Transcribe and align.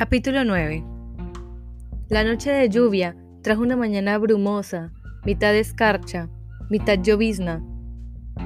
Capítulo 0.00 0.44
9 0.44 0.82
La 2.08 2.24
noche 2.24 2.50
de 2.50 2.70
lluvia 2.70 3.14
trajo 3.42 3.60
una 3.60 3.76
mañana 3.76 4.16
brumosa, 4.16 4.94
mitad 5.26 5.54
escarcha, 5.54 6.30
mitad 6.70 7.02
llovizna, 7.02 7.62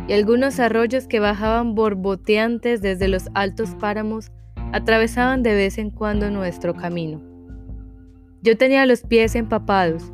y 0.09 0.15
algunos 0.15 0.59
arroyos 0.59 1.07
que 1.07 1.21
bajaban 1.21 1.77
borboteantes 1.77 2.83
desde 2.83 3.07
los 3.07 3.29
altos 3.35 3.77
páramos 3.77 4.33
atravesaban 4.73 5.45
de 5.45 5.55
vez 5.55 5.79
en 5.79 5.93
cuando 5.93 6.29
nuestro 6.29 6.75
camino. 6.75 7.23
Yo 8.43 8.59
tenía 8.59 8.85
los 8.85 9.03
pies 9.03 9.37
empapados, 9.37 10.13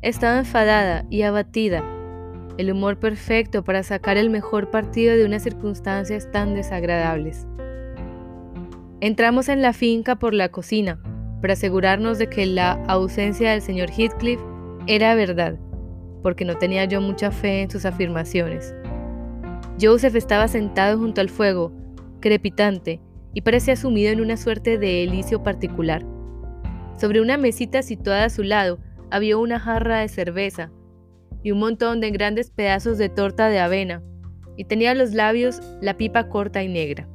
estaba 0.00 0.38
enfadada 0.38 1.04
y 1.10 1.20
abatida, 1.20 1.84
el 2.56 2.72
humor 2.72 2.98
perfecto 2.98 3.62
para 3.62 3.82
sacar 3.82 4.16
el 4.16 4.30
mejor 4.30 4.70
partido 4.70 5.14
de 5.14 5.26
unas 5.26 5.42
circunstancias 5.42 6.30
tan 6.32 6.54
desagradables. 6.54 7.46
Entramos 9.00 9.48
en 9.48 9.62
la 9.62 9.72
finca 9.72 10.16
por 10.16 10.34
la 10.34 10.48
cocina, 10.48 11.00
para 11.40 11.52
asegurarnos 11.52 12.18
de 12.18 12.28
que 12.28 12.46
la 12.46 12.72
ausencia 12.88 13.52
del 13.52 13.62
señor 13.62 13.90
Heathcliff 13.90 14.40
era 14.88 15.14
verdad, 15.14 15.56
porque 16.20 16.44
no 16.44 16.58
tenía 16.58 16.84
yo 16.84 17.00
mucha 17.00 17.30
fe 17.30 17.62
en 17.62 17.70
sus 17.70 17.84
afirmaciones. 17.84 18.74
Joseph 19.80 20.16
estaba 20.16 20.48
sentado 20.48 20.98
junto 20.98 21.20
al 21.20 21.28
fuego, 21.28 21.72
crepitante, 22.18 23.00
y 23.34 23.42
parecía 23.42 23.76
sumido 23.76 24.10
en 24.10 24.20
una 24.20 24.36
suerte 24.36 24.78
de 24.78 25.06
delicio 25.06 25.44
particular. 25.44 26.04
Sobre 26.98 27.20
una 27.20 27.36
mesita 27.36 27.82
situada 27.82 28.24
a 28.24 28.30
su 28.30 28.42
lado 28.42 28.80
había 29.12 29.36
una 29.36 29.60
jarra 29.60 30.00
de 30.00 30.08
cerveza 30.08 30.72
y 31.44 31.52
un 31.52 31.60
montón 31.60 32.00
de 32.00 32.10
grandes 32.10 32.50
pedazos 32.50 32.98
de 32.98 33.10
torta 33.10 33.48
de 33.48 33.60
avena, 33.60 34.02
y 34.56 34.64
tenía 34.64 34.92
los 34.94 35.14
labios 35.14 35.60
la 35.80 35.96
pipa 35.96 36.28
corta 36.28 36.64
y 36.64 36.68
negra. 36.68 37.08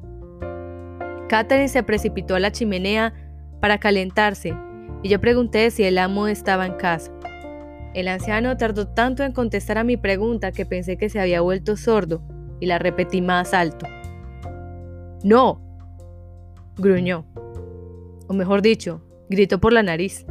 Catherine 1.34 1.68
se 1.68 1.82
precipitó 1.82 2.36
a 2.36 2.40
la 2.40 2.52
chimenea 2.52 3.12
para 3.60 3.80
calentarse, 3.80 4.56
y 5.02 5.10
yo 5.10 5.20
pregunté 5.20 5.72
si 5.72 5.84
el 5.84 5.98
amo 5.98 6.28
estaba 6.28 6.68
en 6.68 6.74
casa. 6.74 7.12
El 7.96 8.08
anciano 8.08 8.56
tardó 8.56 8.88
tanto 8.88 9.24
en 9.24 9.32
contestar 9.32 9.80
a 9.80 9.84
mi 9.84 9.98
pregunta 9.98 10.52
que 10.52 10.68
pensé 10.68 10.96
que 10.96 11.10
se 11.10 11.20
había 11.20 11.42
vuelto 11.42 11.76
sordo, 11.76 12.22
y 12.60 12.68
la 12.68 12.78
repetí 12.78 13.24
más 13.24 13.56
alto. 13.56 13.88
No, 15.24 15.60
gruñó. 16.78 17.26
O 18.28 18.34
mejor 18.36 18.62
dicho, 18.62 19.02
gritó 19.28 19.60
por 19.60 19.74
la 19.74 19.82
nariz. 19.82 20.28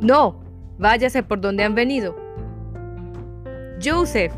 No, 0.00 0.40
váyase 0.78 1.22
por 1.22 1.42
donde 1.42 1.64
han 1.64 1.74
venido. 1.74 2.16
Joseph, 3.84 4.32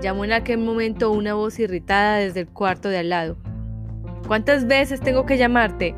llamó 0.00 0.24
en 0.24 0.34
aquel 0.34 0.58
momento 0.58 1.10
una 1.10 1.34
voz 1.34 1.58
irritada 1.58 2.18
desde 2.18 2.42
el 2.42 2.48
cuarto 2.48 2.88
de 2.88 2.98
al 2.98 3.08
lado. 3.08 3.47
¿Cuántas 4.26 4.66
veces 4.66 5.00
tengo 5.00 5.24
que 5.24 5.38
llamarte? 5.38 5.94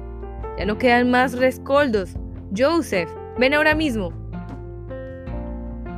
Ya 0.59 0.67
no 0.67 0.79
quedan 0.79 1.11
más 1.11 1.39
rescoldos. 1.39 2.17
Joseph, 2.57 3.09
ven 3.39 3.55
ahora 3.55 3.75
mismo. 3.75 4.13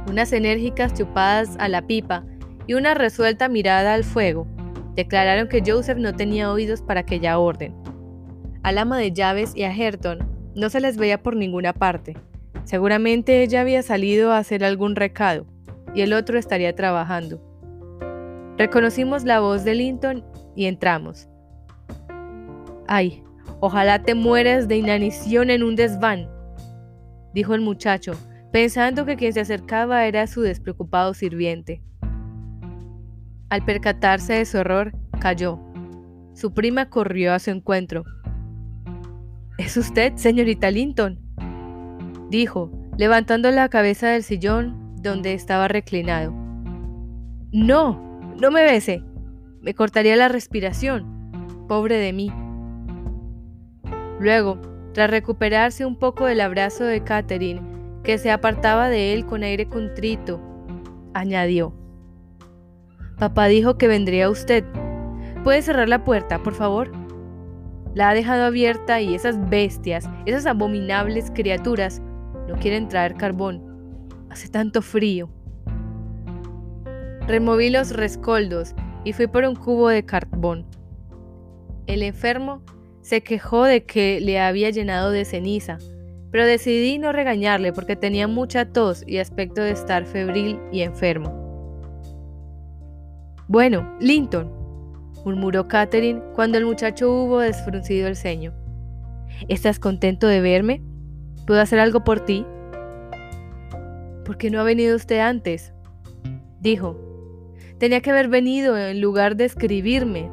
Unas 0.09 0.33
enérgicas 0.33 0.95
chupadas 0.95 1.57
a 1.59 1.69
la 1.69 1.87
pipa 1.87 2.25
y 2.67 2.75
una 2.75 2.95
resuelta 2.95 3.49
mirada 3.49 3.95
al 3.95 4.05
fuego 4.05 4.47
declararon 4.95 5.49
que 5.49 5.63
Joseph 5.67 5.99
no 5.99 6.15
tenía 6.15 6.53
oídos 6.53 6.83
para 6.83 7.01
aquella 7.01 7.39
orden. 7.39 7.75
Al 8.63 8.79
ama 8.79 8.99
de 8.99 9.13
llaves 9.13 9.53
y 9.57 9.65
a 9.65 9.75
Herton 9.75 10.19
no 10.55 10.71
se 10.71 10.81
les 10.81 10.97
veía 10.97 11.23
por 11.23 11.35
ninguna 11.35 11.73
parte. 11.73 12.17
Seguramente 12.65 13.43
ella 13.43 13.63
había 13.63 13.83
salido 13.83 14.33
a 14.33 14.39
hacer 14.39 14.65
algún 14.65 14.97
recado 14.97 15.47
y 15.95 16.03
el 16.03 16.13
otro 16.13 16.39
estaría 16.39 16.75
trabajando. 16.75 17.41
Reconocimos 18.59 19.25
la 19.25 19.41
voz 19.41 19.65
de 19.65 19.75
Linton 19.75 20.25
y 20.55 20.67
entramos. 20.67 21.29
Ay, 22.95 23.25
ojalá 23.61 24.03
te 24.03 24.15
mueras 24.15 24.69
de 24.69 24.77
inanición 24.77 25.49
en 25.49 25.63
un 25.63 25.77
desván, 25.77 26.29
dijo 27.33 27.55
el 27.55 27.63
muchacho, 27.63 28.13
pensando 28.53 29.07
que 29.07 29.17
quien 29.17 29.33
se 29.33 29.41
acercaba 29.41 30.05
era 30.05 30.27
su 30.27 30.43
despreocupado 30.43 31.15
sirviente. 31.15 31.83
Al 33.49 33.65
percatarse 33.65 34.35
de 34.35 34.45
su 34.45 34.59
error, 34.59 34.93
cayó. 35.21 35.59
Su 36.35 36.53
prima 36.53 36.91
corrió 36.91 37.33
a 37.33 37.39
su 37.39 37.49
encuentro. 37.49 38.05
¿Es 39.57 39.79
usted, 39.79 40.13
señorita 40.17 40.71
Linton? 40.71 41.19
dijo, 42.29 42.71
levantando 42.99 43.51
la 43.51 43.71
cabeza 43.71 44.09
del 44.09 44.23
sillón 44.23 44.97
donde 45.01 45.33
estaba 45.33 45.67
reclinado. 45.67 46.35
No, 47.53 48.21
no 48.39 48.51
me 48.51 48.63
bese. 48.65 49.03
Me 49.63 49.73
cortaría 49.73 50.15
la 50.15 50.29
respiración. 50.29 51.67
Pobre 51.69 51.97
de 51.97 52.13
mí. 52.13 52.31
Luego, 54.23 54.57
tras 54.95 55.11
recuperarse 55.11 55.85
un 55.85 55.97
poco 55.97 56.27
del 56.27 56.41
abrazo 56.41 56.85
de 56.85 57.03
Catherine, 57.03 57.61
que 58.05 58.19
se 58.19 58.31
apartaba 58.31 58.89
de 58.89 59.13
él 59.13 59.27
con 59.27 59.43
aire 59.43 59.67
contrito, 59.67 60.41
añadió, 61.13 61.75
Papá 63.19 63.47
dijo 63.47 63.79
que 63.79 63.89
vendría 63.89 64.31
usted. 64.31 64.65
¿Puede 65.43 65.61
cerrar 65.61 65.89
la 65.89 66.05
puerta, 66.05 66.41
por 66.41 66.55
favor? 66.55 66.93
La 67.95 68.11
ha 68.11 68.15
dejado 68.15 68.45
abierta 68.45 69.01
y 69.01 69.13
esas 69.17 69.51
bestias, 69.51 70.09
esas 70.25 70.47
abominables 70.47 71.33
criaturas, 71.35 72.01
no 72.47 72.55
quieren 72.61 72.87
traer 72.87 73.15
carbón. 73.15 73.61
Hace 74.31 74.49
tanto 74.49 74.83
frío. 74.83 75.31
Removí 77.27 77.71
los 77.71 77.91
rescoldos 77.91 78.77
y 79.03 79.15
fui 79.15 79.27
por 79.27 79.43
un 79.43 79.57
cubo 79.57 79.89
de 79.89 80.05
carbón. 80.05 80.65
El 81.89 82.05
enfermo 82.05 82.63
se 83.03 83.21
quejó 83.23 83.65
de 83.65 83.85
que 83.85 84.21
le 84.21 84.41
había 84.41 84.71
llenado 84.71 85.11
de 85.11 85.25
ceniza, 85.25 85.79
pero 86.31 86.47
decidí 86.47 86.99
no 86.99 87.13
regañarle 87.13 87.73
porque 87.73 87.97
tenía 87.97 88.27
mucha 88.27 88.65
tos 88.65 89.05
y 89.07 89.19
aspecto 89.19 89.61
de 89.61 89.73
estar 89.73 90.07
febril 90.07 90.59
y 90.73 90.81
enfermo. 90.81 91.43
Bueno, 93.49 93.95
Linton, 94.01 94.51
murmuró 95.25 95.69
Catherine 95.69 96.23
cuando 96.35 96.57
el 96.57 96.65
muchacho 96.65 97.13
hubo 97.13 97.41
desfruncido 97.41 98.09
el 98.09 98.17
ceño. 98.17 98.55
¿Estás 99.49 99.79
contento 99.79 100.27
de 100.27 100.41
verme? 100.41 100.81
¿Puedo 101.47 101.61
hacer 101.61 101.81
algo 101.81 102.05
por 102.05 102.21
ti? 102.21 102.47
¿Por 104.25 104.39
qué 104.39 104.51
no 104.51 104.61
ha 104.61 104.65
venido 104.65 104.97
usted 104.97 105.19
antes? 105.19 105.75
Dijo. 106.61 106.97
Tenía 107.79 108.01
que 108.01 108.11
haber 108.11 108.29
venido 108.29 108.79
en 108.79 109.01
lugar 109.01 109.35
de 109.35 109.45
escribirme, 109.45 110.31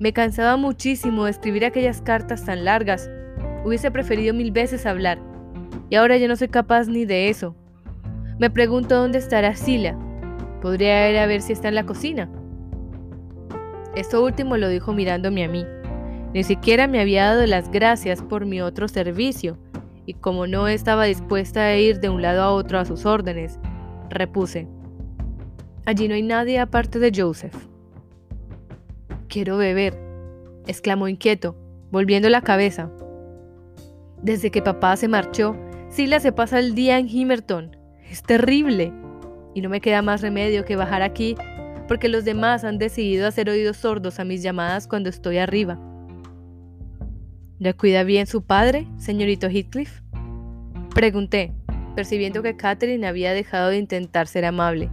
me 0.00 0.12
cansaba 0.12 0.56
muchísimo 0.56 1.24
de 1.24 1.32
escribir 1.32 1.64
aquellas 1.64 2.00
cartas 2.00 2.44
tan 2.44 2.64
largas. 2.64 3.10
Hubiese 3.64 3.90
preferido 3.90 4.32
mil 4.32 4.52
veces 4.52 4.86
hablar. 4.86 5.18
Y 5.90 5.96
ahora 5.96 6.16
ya 6.16 6.28
no 6.28 6.36
soy 6.36 6.48
capaz 6.48 6.86
ni 6.88 7.04
de 7.04 7.28
eso. 7.28 7.56
Me 8.38 8.50
pregunto 8.50 8.96
dónde 8.96 9.18
estará 9.18 9.56
Sila. 9.56 9.98
Podría 10.60 11.10
ir 11.10 11.18
a 11.18 11.26
ver 11.26 11.42
si 11.42 11.52
está 11.52 11.68
en 11.68 11.74
la 11.74 11.86
cocina. 11.86 12.30
Esto 13.96 14.24
último 14.24 14.56
lo 14.56 14.68
dijo 14.68 14.92
mirándome 14.92 15.44
a 15.44 15.48
mí. 15.48 15.66
Ni 16.34 16.44
siquiera 16.44 16.86
me 16.86 17.00
había 17.00 17.26
dado 17.26 17.46
las 17.46 17.70
gracias 17.70 18.22
por 18.22 18.46
mi 18.46 18.60
otro 18.60 18.86
servicio, 18.86 19.58
y 20.04 20.14
como 20.14 20.46
no 20.46 20.68
estaba 20.68 21.04
dispuesta 21.04 21.64
a 21.64 21.76
ir 21.76 21.98
de 22.00 22.10
un 22.10 22.22
lado 22.22 22.42
a 22.42 22.52
otro 22.52 22.78
a 22.78 22.84
sus 22.84 23.06
órdenes, 23.06 23.58
repuse. 24.10 24.68
Allí 25.86 26.06
no 26.06 26.14
hay 26.14 26.22
nadie 26.22 26.60
aparte 26.60 26.98
de 26.98 27.12
Joseph. 27.14 27.54
Quiero 29.28 29.56
beber, 29.58 29.98
exclamó 30.66 31.08
inquieto, 31.08 31.54
volviendo 31.90 32.28
la 32.28 32.42
cabeza. 32.42 32.90
Desde 34.22 34.50
que 34.50 34.62
papá 34.62 34.96
se 34.96 35.08
marchó, 35.08 35.56
Sila 35.90 36.20
se 36.20 36.32
pasa 36.32 36.58
el 36.58 36.74
día 36.74 36.98
en 36.98 37.08
Himerton. 37.08 37.76
Es 38.10 38.22
terrible. 38.22 38.92
Y 39.54 39.60
no 39.60 39.68
me 39.68 39.80
queda 39.80 40.02
más 40.02 40.22
remedio 40.22 40.64
que 40.64 40.76
bajar 40.76 41.02
aquí 41.02 41.36
porque 41.88 42.08
los 42.08 42.24
demás 42.24 42.64
han 42.64 42.78
decidido 42.78 43.26
hacer 43.26 43.48
oídos 43.48 43.78
sordos 43.78 44.20
a 44.20 44.24
mis 44.24 44.42
llamadas 44.42 44.86
cuando 44.86 45.08
estoy 45.08 45.38
arriba. 45.38 45.78
¿Le 47.58 47.74
cuida 47.74 48.04
bien 48.04 48.26
su 48.26 48.42
padre, 48.42 48.86
señorito 48.98 49.48
Heathcliff? 49.48 50.02
Pregunté, 50.94 51.52
percibiendo 51.96 52.42
que 52.42 52.56
Catherine 52.56 53.06
había 53.06 53.32
dejado 53.32 53.70
de 53.70 53.78
intentar 53.78 54.26
ser 54.28 54.44
amable. 54.44 54.90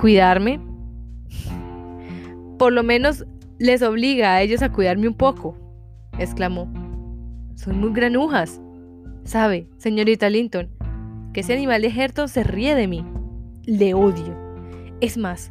¿Cuidarme? 0.00 0.71
Por 2.62 2.72
lo 2.72 2.84
menos 2.84 3.26
les 3.58 3.82
obliga 3.82 4.34
a 4.34 4.40
ellos 4.40 4.62
a 4.62 4.70
cuidarme 4.70 5.08
un 5.08 5.14
poco, 5.14 5.58
exclamó. 6.16 6.72
Son 7.56 7.80
muy 7.80 7.92
granujas. 7.92 8.60
Sabe, 9.24 9.68
señorita 9.78 10.30
Linton, 10.30 10.70
que 11.34 11.40
ese 11.40 11.54
animal 11.54 11.82
de 11.82 11.88
Herton 11.88 12.28
se 12.28 12.44
ríe 12.44 12.76
de 12.76 12.86
mí. 12.86 13.04
Le 13.64 13.94
odio. 13.94 14.38
Es 15.00 15.18
más, 15.18 15.50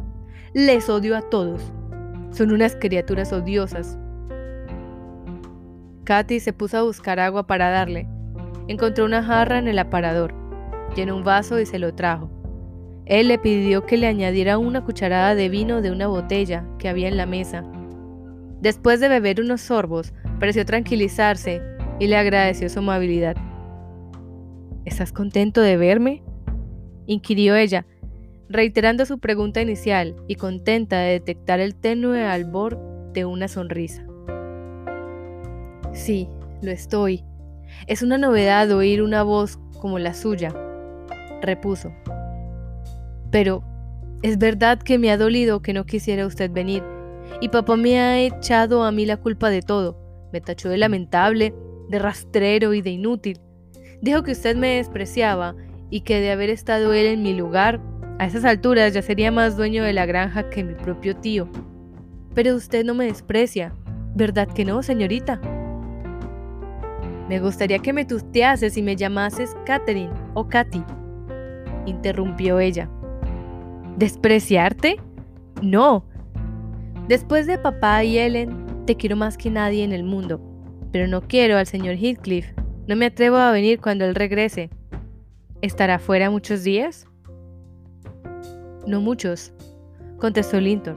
les 0.54 0.90
odio 0.90 1.18
a 1.18 1.22
todos. 1.22 1.74
Son 2.30 2.54
unas 2.54 2.78
criaturas 2.78 3.34
odiosas. 3.34 4.00
Katy 6.06 6.40
se 6.40 6.54
puso 6.54 6.78
a 6.78 6.84
buscar 6.84 7.20
agua 7.20 7.46
para 7.46 7.72
darle. 7.72 8.08
Encontró 8.70 9.04
una 9.04 9.22
jarra 9.22 9.60
en 9.60 9.68
el 9.68 9.80
aparador, 9.80 10.34
llenó 10.96 11.18
un 11.18 11.26
vaso 11.26 11.60
y 11.60 11.66
se 11.66 11.78
lo 11.78 11.94
trajo. 11.94 12.32
Él 13.06 13.28
le 13.28 13.38
pidió 13.38 13.86
que 13.86 13.98
le 13.98 14.08
añadiera 14.08 14.58
una 14.58 14.86
cucharada 14.86 15.36
de 15.36 15.50
vino 15.50 15.82
de 15.82 15.92
una 15.92 16.08
botella 16.08 16.66
que 16.78 16.88
había 16.88 17.08
en 17.08 17.18
la 17.18 17.26
mesa. 17.26 17.64
Después 18.62 19.00
de 19.00 19.10
beber 19.10 19.42
unos 19.42 19.62
sorbos, 19.62 20.14
pareció 20.40 20.66
tranquilizarse 20.66 21.62
y 22.00 22.08
le 22.08 22.16
agradeció 22.16 22.70
su 22.70 22.80
amabilidad. 22.80 23.36
¿Estás 24.86 25.12
contento 25.12 25.62
de 25.62 25.78
verme? 25.78 26.24
inquirió 27.08 27.56
ella, 27.56 27.86
reiterando 28.50 29.06
su 29.06 29.20
pregunta 29.20 29.62
inicial 29.62 30.16
y 30.28 30.36
contenta 30.36 31.00
de 31.00 31.14
detectar 31.14 31.60
el 31.60 31.76
tenue 31.76 32.26
albor 32.26 32.80
de 33.14 33.26
una 33.26 33.48
sonrisa. 33.48 34.06
Sí, 35.94 36.30
lo 36.62 36.72
estoy. 36.72 37.24
Es 37.88 38.02
una 38.02 38.18
novedad 38.18 38.72
oír 38.72 39.02
una 39.02 39.24
voz 39.24 39.60
como 39.80 40.00
la 40.00 40.14
suya, 40.14 40.54
repuso. 41.42 41.92
Pero 43.32 43.64
es 44.22 44.38
verdad 44.38 44.80
que 44.80 45.00
me 45.00 45.10
ha 45.12 45.18
dolido 45.18 45.62
que 45.62 45.74
no 45.74 45.86
quisiera 45.86 46.28
usted 46.28 46.52
venir, 46.52 46.84
y 47.40 47.50
papá 47.50 47.76
me 47.78 48.00
ha 48.00 48.20
echado 48.20 48.84
a 48.84 48.92
mí 48.92 49.06
la 49.06 49.18
culpa 49.18 49.50
de 49.50 49.62
todo. 49.62 49.98
Me 50.32 50.42
tachó 50.42 50.70
de 50.70 50.78
lamentable, 50.78 51.54
de 51.90 52.00
rastrero 52.00 52.74
y 52.74 52.82
de 52.82 52.92
inútil. 52.92 53.40
Dijo 54.02 54.24
que 54.24 54.32
usted 54.32 54.56
me 54.56 54.76
despreciaba 54.76 55.56
y 55.90 56.02
que 56.02 56.20
de 56.20 56.32
haber 56.32 56.50
estado 56.50 56.94
él 56.94 57.08
en 57.08 57.24
mi 57.24 57.34
lugar, 57.34 57.82
a 58.20 58.26
esas 58.26 58.46
alturas 58.46 58.94
ya 58.94 59.02
sería 59.02 59.32
más 59.32 59.58
dueño 59.58 59.84
de 59.84 59.94
la 59.94 60.06
granja 60.06 60.50
que 60.50 60.64
mi 60.64 60.76
propio 60.76 61.16
tío. 61.16 61.50
Pero 62.34 62.56
usted 62.56 62.86
no 62.86 62.94
me 62.94 63.06
desprecia, 63.06 63.74
¿verdad 64.16 64.48
que 64.48 64.66
no, 64.66 64.84
señorita? 64.84 65.42
Me 67.28 67.40
gustaría 67.40 67.80
que 67.80 67.94
me 67.94 68.06
tuteases 68.06 68.78
y 68.78 68.84
me 68.84 68.96
llamases 68.96 69.56
Catherine 69.66 70.14
o 70.34 70.48
Katy, 70.48 70.84
interrumpió 71.86 72.60
ella. 72.60 72.90
¿Despreciarte? 73.98 74.98
No. 75.62 76.06
Después 77.08 77.48
de 77.48 77.58
papá 77.58 78.04
y 78.04 78.18
Ellen, 78.18 78.86
te 78.86 78.96
quiero 78.96 79.16
más 79.16 79.38
que 79.38 79.50
nadie 79.50 79.84
en 79.84 79.92
el 79.92 80.04
mundo, 80.04 80.42
pero 80.92 81.08
no 81.08 81.22
quiero 81.22 81.58
al 81.58 81.68
señor 81.68 81.96
Heathcliff. 81.96 82.48
No 82.88 82.96
me 82.96 83.08
atrevo 83.08 83.38
a 83.38 83.52
venir 83.52 83.80
cuando 83.80 84.06
él 84.06 84.16
regrese. 84.16 84.70
¿Estará 85.62 86.00
fuera 86.00 86.30
muchos 86.30 86.64
días? 86.64 87.06
No 88.88 89.00
muchos, 89.02 89.54
contestó 90.18 90.60
Linton. 90.60 90.96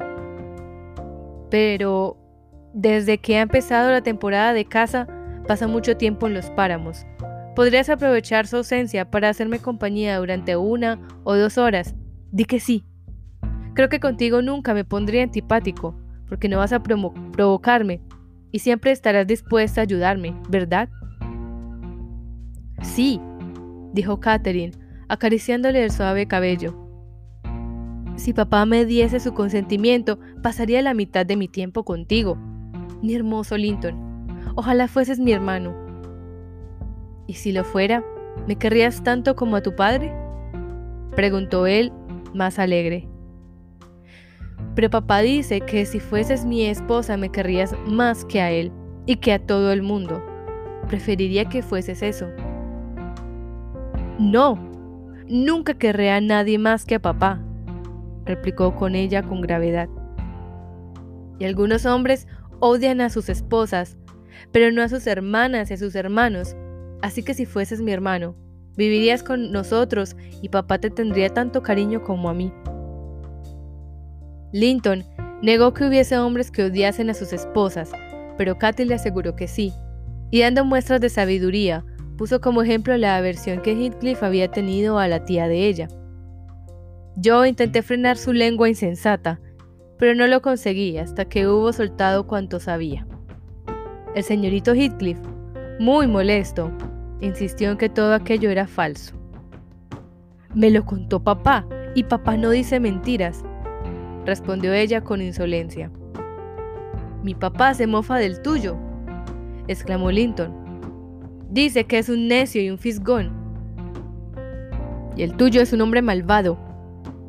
Pero 1.50 2.17
desde 2.73 3.19
que 3.19 3.37
ha 3.37 3.43
empezado 3.43 3.91
la 3.91 4.02
temporada 4.02 4.52
de 4.52 4.64
caza, 4.64 5.06
pasa 5.46 5.69
mucho 5.69 5.96
tiempo 5.96 6.26
en 6.26 6.35
los 6.35 6.50
páramos. 6.50 7.05
Podrías 7.55 7.88
aprovechar 7.88 8.46
su 8.46 8.56
ausencia 8.56 9.11
para 9.11 9.29
hacerme 9.29 9.58
compañía 9.61 10.19
durante 10.19 10.56
una 10.56 10.99
o 11.23 11.37
dos 11.37 11.58
horas. 11.58 11.94
Di 12.34 12.46
que 12.46 12.58
sí. 12.58 12.84
Creo 13.75 13.88
que 13.88 14.00
contigo 14.00 14.42
nunca 14.42 14.75
me 14.75 14.84
pondría 14.84 15.22
antipático, 15.22 15.94
porque 16.28 16.48
no 16.48 16.58
vas 16.58 16.72
a 16.72 16.82
provocarme 16.82 18.00
y 18.50 18.58
siempre 18.58 18.90
estarás 18.90 19.28
dispuesta 19.28 19.81
a 19.81 19.84
ayudarme, 19.84 20.34
¿verdad? 20.48 20.88
Sí, 22.82 23.20
dijo 23.92 24.19
Catherine, 24.19 24.72
acariciándole 25.06 25.84
el 25.84 25.92
suave 25.92 26.26
cabello. 26.26 26.76
Si 28.16 28.32
papá 28.32 28.66
me 28.66 28.84
diese 28.84 29.20
su 29.20 29.32
consentimiento, 29.32 30.19
pasaría 30.42 30.82
la 30.82 30.92
mitad 30.92 31.25
de 31.25 31.36
mi 31.36 31.46
tiempo 31.46 31.84
contigo. 31.84 32.36
Mi 33.00 33.14
hermoso 33.14 33.56
Linton. 33.56 34.26
Ojalá 34.56 34.88
fueses 34.88 35.20
mi 35.20 35.31
hermano. 35.31 35.72
¿Y 37.28 37.34
si 37.34 37.52
lo 37.52 37.62
fuera, 37.62 38.02
me 38.48 38.56
querrías 38.56 39.04
tanto 39.04 39.36
como 39.36 39.54
a 39.54 39.62
tu 39.62 39.76
padre? 39.76 40.12
preguntó 41.14 41.69
él, 41.69 41.92
más 42.34 42.58
alegre. 42.58 43.08
Pero 44.75 44.90
papá 44.90 45.20
dice 45.20 45.60
que 45.60 45.86
si 45.86 46.00
fueses 46.00 46.44
mi 46.44 46.64
esposa 46.66 47.16
me 47.16 47.31
querrías 47.31 47.75
más 47.86 48.25
que 48.25 48.40
a 48.40 48.50
él 48.50 48.72
y 49.06 49.16
que 49.16 49.32
a 49.32 49.38
todo 49.38 49.72
el 49.72 49.82
mundo. 49.82 50.22
Preferiría 50.88 51.46
que 51.46 51.62
fueses 51.62 52.02
eso. 52.02 52.28
No, 54.19 54.58
nunca 55.28 55.75
querré 55.75 56.10
a 56.10 56.20
nadie 56.20 56.58
más 56.58 56.84
que 56.84 56.96
a 56.96 57.02
papá, 57.02 57.40
replicó 58.25 58.75
con 58.75 58.94
ella 58.94 59.22
con 59.22 59.40
gravedad. 59.40 59.88
Y 61.38 61.44
algunos 61.44 61.84
hombres 61.86 62.28
odian 62.60 63.00
a 63.00 63.10
sus 63.10 63.28
esposas 63.28 63.98
pero 64.52 64.70
no 64.72 64.82
a 64.82 64.88
sus 64.88 65.06
hermanas 65.06 65.70
y 65.70 65.75
a 65.75 65.76
sus 65.76 65.94
hermanos. 65.94 66.56
Así 67.02 67.22
que 67.22 67.34
si 67.34 67.46
fueses 67.46 67.81
mi 67.81 67.92
hermano, 67.92 68.34
vivirías 68.76 69.23
con 69.23 69.53
nosotros 69.53 70.17
y 70.43 70.49
papá 70.49 70.79
te 70.79 70.91
tendría 70.91 71.29
tanto 71.29 71.62
cariño 71.62 72.03
como 72.03 72.29
a 72.29 72.35
mí. 72.35 72.53
Linton 74.53 75.05
negó 75.43 75.75
que 75.75 75.85
hubiese 75.85 76.19
hombres 76.19 76.50
que 76.50 76.65
odiasen 76.65 77.11
a 77.11 77.15
sus 77.15 77.32
esposas, 77.32 77.91
pero 78.38 78.59
Katy 78.59 78.85
le 78.85 78.94
aseguró 78.94 79.37
que 79.37 79.49
sí, 79.49 79.73
y 80.31 80.41
dando 80.41 80.65
muestras 80.65 81.00
de 81.00 81.09
sabiduría, 81.09 81.85
puso 82.17 82.41
como 82.41 82.62
ejemplo 82.62 82.97
la 82.97 83.17
aversión 83.17 83.61
que 83.61 83.73
Heathcliff 83.73 84.23
había 84.23 84.50
tenido 84.50 84.99
a 84.99 85.09
la 85.09 85.25
tía 85.25 85.49
de 85.49 85.67
ella. 85.67 85.88
Yo 87.17 87.44
intenté 87.47 87.82
frenar 87.82 88.17
su 88.17 88.32
lengua 88.32 88.69
insensata, 88.69 89.41
pero 89.99 90.15
no 90.15 90.27
lo 90.27 90.43
conseguí 90.43 90.99
hasta 90.99 91.25
que 91.25 91.47
hubo 91.47 91.73
soltado 91.73 92.27
cuanto 92.27 92.59
sabía. 92.61 93.06
El 94.15 94.25
señorito 94.25 94.75
Heathcliff, 94.75 95.19
muy 95.79 96.06
molesto, 96.06 96.70
insistió 97.20 97.70
en 97.70 97.78
que 97.78 97.88
todo 97.88 98.14
aquello 98.14 98.50
era 98.50 98.66
falso. 98.66 99.14
Me 100.55 100.70
lo 100.70 100.84
contó 100.84 101.22
papá, 101.22 101.66
y 101.94 102.05
papá 102.05 102.37
no 102.37 102.50
dice 102.50 102.81
mentiras, 102.81 103.44
respondió 104.25 104.72
ella 104.72 105.02
con 105.02 105.22
insolencia. 105.22 105.90
Mi 107.22 107.34
papá 107.34 107.75
se 107.75 107.87
mofa 107.87 108.19
del 108.19 108.43
tuyo, 108.43 108.76
exclamó 109.69 110.11
Linton. 110.11 110.52
Dice 111.50 111.84
que 111.84 111.99
es 111.99 112.08
un 112.08 112.28
necio 112.28 112.61
y 112.62 112.70
un 112.70 112.78
fisgón. 112.78 113.32
Y 115.17 115.22
el 115.22 115.37
tuyo 115.37 115.62
es 115.62 115.72
un 115.72 115.81
hombre 115.81 116.02
malvado, 116.02 116.58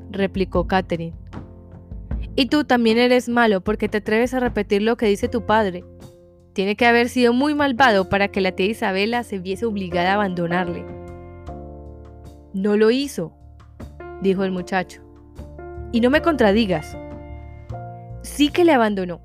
replicó 0.10 0.68
Catherine. 0.68 1.14
Y 2.36 2.48
tú 2.48 2.64
también 2.66 2.98
eres 2.98 3.30
malo 3.30 3.62
porque 3.62 3.88
te 3.88 4.00
atreves 4.00 4.34
a 4.34 4.40
repetir 4.40 4.82
lo 4.82 4.98
que 4.98 5.06
dice 5.06 5.30
tu 5.30 5.46
padre, 5.46 5.86
tiene 6.56 6.78
que 6.78 6.86
haber 6.86 7.10
sido 7.10 7.34
muy 7.34 7.54
malvado 7.54 8.08
para 8.08 8.30
que 8.30 8.40
la 8.40 8.54
tía 8.54 8.68
Isabela 8.68 9.24
se 9.24 9.40
viese 9.40 9.66
obligada 9.66 10.12
a 10.12 10.14
abandonarle. 10.14 10.86
No 12.54 12.78
lo 12.78 12.92
hizo, 12.92 13.34
dijo 14.22 14.46
el 14.46 14.52
muchacho. 14.52 15.02
Y 15.92 16.00
no 16.00 16.10
me 16.10 16.22
contradigas. 16.22 16.98
Sí 18.22 18.48
que 18.48 18.64
le 18.64 18.72
abandonó, 18.72 19.20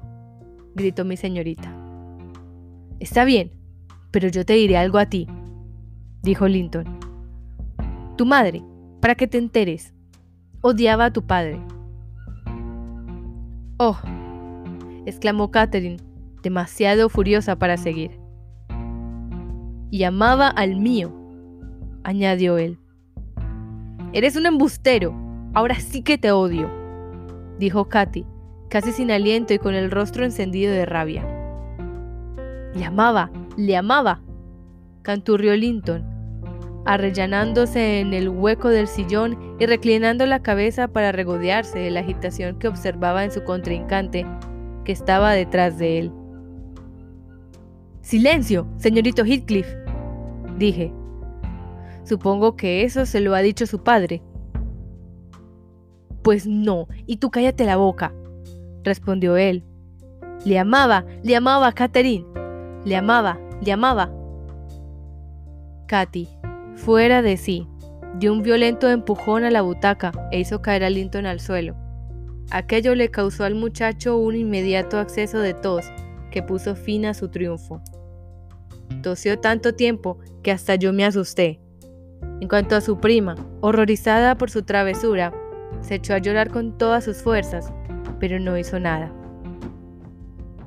gritó 0.75 1.05
mi 1.05 1.17
señorita. 1.17 1.73
Está 2.99 3.25
bien, 3.25 3.53
pero 4.11 4.27
yo 4.27 4.45
te 4.45 4.55
diré 4.55 4.77
algo 4.77 4.99
a 4.99 5.07
ti, 5.07 5.29
dijo 6.23 6.49
Linton. 6.49 6.99
Tu 8.17 8.27
madre, 8.27 8.65
para 9.01 9.15
que 9.15 9.29
te 9.29 9.39
enteres, 9.39 9.95
odiaba 10.63 11.05
a 11.05 11.13
tu 11.13 11.25
padre. 11.25 11.61
Oh, 13.79 13.97
exclamó 15.07 15.53
Catherine, 15.53 16.10
demasiado 16.43 17.09
furiosa 17.09 17.57
para 17.57 17.77
seguir. 17.77 18.19
Y 19.91 20.05
amaba 20.05 20.49
al 20.49 20.77
mío, 20.77 21.13
añadió 22.05 22.59
él. 22.59 22.79
Eres 24.13 24.37
un 24.37 24.47
embustero, 24.47 25.15
ahora 25.55 25.77
sí 25.77 26.03
que 26.03 26.19
te 26.19 26.33
odio, 26.33 26.71
dijo 27.59 27.89
Katy, 27.89 28.25
casi 28.69 28.93
sin 28.93 29.11
aliento 29.11 29.55
y 29.55 29.59
con 29.59 29.75
el 29.75 29.91
rostro 29.91 30.25
encendido 30.25 30.73
de 30.73 30.87
rabia. 30.87 31.25
Le 32.75 32.85
amaba, 32.85 33.31
le 33.57 33.77
amaba, 33.77 34.23
canturrió 35.03 35.57
Linton, 35.57 36.05
arrellanándose 36.87 38.01
en 38.01 38.15
el 38.15 38.29
hueco 38.29 38.69
del 38.69 38.87
sillón 38.87 39.57
y 39.59 39.67
reclinando 39.67 40.27
la 40.27 40.43
cabeza 40.43 40.89
para 40.89 41.13
regodearse 41.13 41.79
de 41.79 41.91
la 41.91 42.01
agitación 42.01 42.59
que 42.59 42.69
observaba 42.69 43.25
en 43.25 43.31
su 43.31 43.45
contrincante, 43.45 44.27
que 44.85 44.93
estaba 44.93 45.33
detrás 45.33 45.79
de 45.79 45.99
él. 45.99 46.13
Silencio, 48.11 48.67
señorito 48.77 49.25
Heathcliff, 49.25 49.69
dije. 50.59 50.93
Supongo 52.03 52.57
que 52.57 52.83
eso 52.83 53.07
se 53.07 53.21
lo 53.21 53.37
ha 53.37 53.39
dicho 53.39 53.67
su 53.67 53.85
padre. 53.85 54.21
Pues 56.25 56.45
no, 56.45 56.89
y 57.07 57.19
tú 57.19 57.31
cállate 57.31 57.65
la 57.65 57.77
boca, 57.77 58.13
respondió 58.83 59.37
él. 59.37 59.63
Le 60.45 60.59
amaba, 60.59 61.07
le 61.23 61.37
amaba 61.37 61.69
a 61.69 61.73
Catherine. 61.73 62.27
Le 62.85 62.97
amaba, 62.97 63.39
le 63.65 63.71
amaba. 63.71 64.13
Katy, 65.87 66.27
fuera 66.75 67.23
de 67.23 67.37
sí, 67.37 67.69
dio 68.19 68.33
un 68.33 68.43
violento 68.43 68.89
empujón 68.89 69.45
a 69.45 69.53
la 69.53 69.63
butaca 69.63 70.11
e 70.33 70.41
hizo 70.41 70.61
caer 70.63 70.83
a 70.83 70.91
Linton 70.91 71.27
al 71.27 71.39
suelo. 71.39 71.77
Aquello 72.51 72.97
le 72.97 73.13
causó 73.13 73.45
al 73.45 73.55
muchacho 73.55 74.17
un 74.17 74.35
inmediato 74.35 74.99
acceso 74.99 75.39
de 75.39 75.55
tos 75.55 75.87
que 76.33 76.43
puso 76.43 76.75
fin 76.75 77.07
a 77.07 77.15
su 77.15 77.29
triunfo. 77.29 77.81
Tosió 79.03 79.39
tanto 79.39 79.75
tiempo 79.75 80.19
que 80.43 80.53
hasta 80.53 80.75
yo 80.75 80.93
me 80.93 81.05
asusté. 81.05 81.61
En 82.41 82.49
cuanto 82.49 82.77
a 82.77 82.81
su 82.81 82.99
prima, 82.99 83.35
horrorizada 83.61 84.37
por 84.37 84.51
su 84.51 84.63
travesura, 84.63 85.33
se 85.81 85.97
echó 85.97 86.15
a 86.15 86.19
llorar 86.19 86.51
con 86.51 86.77
todas 86.77 87.05
sus 87.05 87.19
fuerzas, 87.19 87.73
pero 88.19 88.39
no 88.39 88.59
hizo 88.59 88.79
nada. 88.79 89.13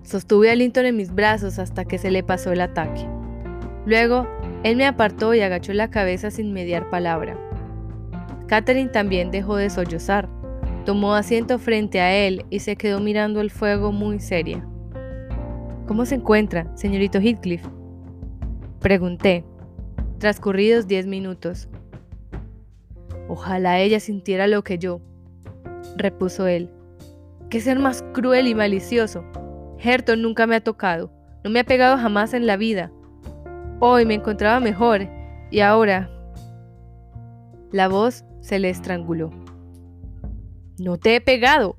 Sostuve 0.03 0.51
a 0.51 0.56
Linton 0.56 0.86
en 0.86 0.98
mis 0.98 1.13
brazos 1.13 1.60
hasta 1.60 1.86
que 1.86 1.98
se 1.98 2.12
le 2.12 2.24
pasó 2.24 2.51
el 2.51 2.62
ataque. 2.62 3.08
Luego, 3.86 4.27
él 4.63 4.75
me 4.75 4.86
apartó 4.86 5.34
y 5.34 5.42
agachó 5.42 5.74
la 5.74 5.89
cabeza 5.89 6.32
sin 6.32 6.53
mediar 6.53 6.89
palabra. 6.89 7.38
Catherine 8.48 8.89
también 8.89 9.32
dejó 9.32 9.56
de 9.56 9.70
sollozar, 9.70 10.30
tomó 10.86 11.15
asiento 11.15 11.60
frente 11.60 12.01
a 12.01 12.13
él 12.13 12.46
y 12.50 12.60
se 12.60 12.75
quedó 12.75 13.00
mirando 13.00 13.42
el 13.42 13.51
fuego 13.51 13.92
muy 13.92 14.20
seria. 14.20 14.65
¿Cómo 15.88 16.06
se 16.06 16.15
encuentra, 16.15 16.72
señorito 16.75 17.20
Heathcliff? 17.20 17.65
Pregunté, 18.84 19.46
transcurridos 20.20 20.88
diez 20.88 21.06
minutos. 21.06 21.70
Ojalá 23.30 23.80
ella 23.80 24.02
sintiera 24.02 24.46
lo 24.46 24.66
que 24.66 24.78
yo, 24.78 25.00
repuso 25.96 26.48
él. 26.48 26.70
¿Qué 27.50 27.62
ser 27.62 27.80
más 27.80 28.04
cruel 28.13 28.46
y 28.46 28.56
malicioso? 28.56 29.24
Herton 29.80 30.22
nunca 30.22 30.48
me 30.48 30.58
ha 30.58 30.62
tocado, 30.62 31.13
no 31.46 31.50
me 31.50 31.62
ha 31.62 31.63
pegado 31.63 31.98
jamás 31.98 32.34
en 32.34 32.46
la 32.46 32.58
vida. 32.58 32.92
Hoy 33.80 34.06
me 34.06 34.16
encontraba 34.16 34.60
mejor 34.60 35.08
y 35.50 35.62
ahora... 35.62 36.10
La 37.72 37.88
voz 37.88 38.25
se 38.42 38.60
le 38.60 38.70
estranguló. 38.70 39.32
No 40.78 40.98
te 40.98 41.16
he 41.16 41.22
pegado, 41.22 41.78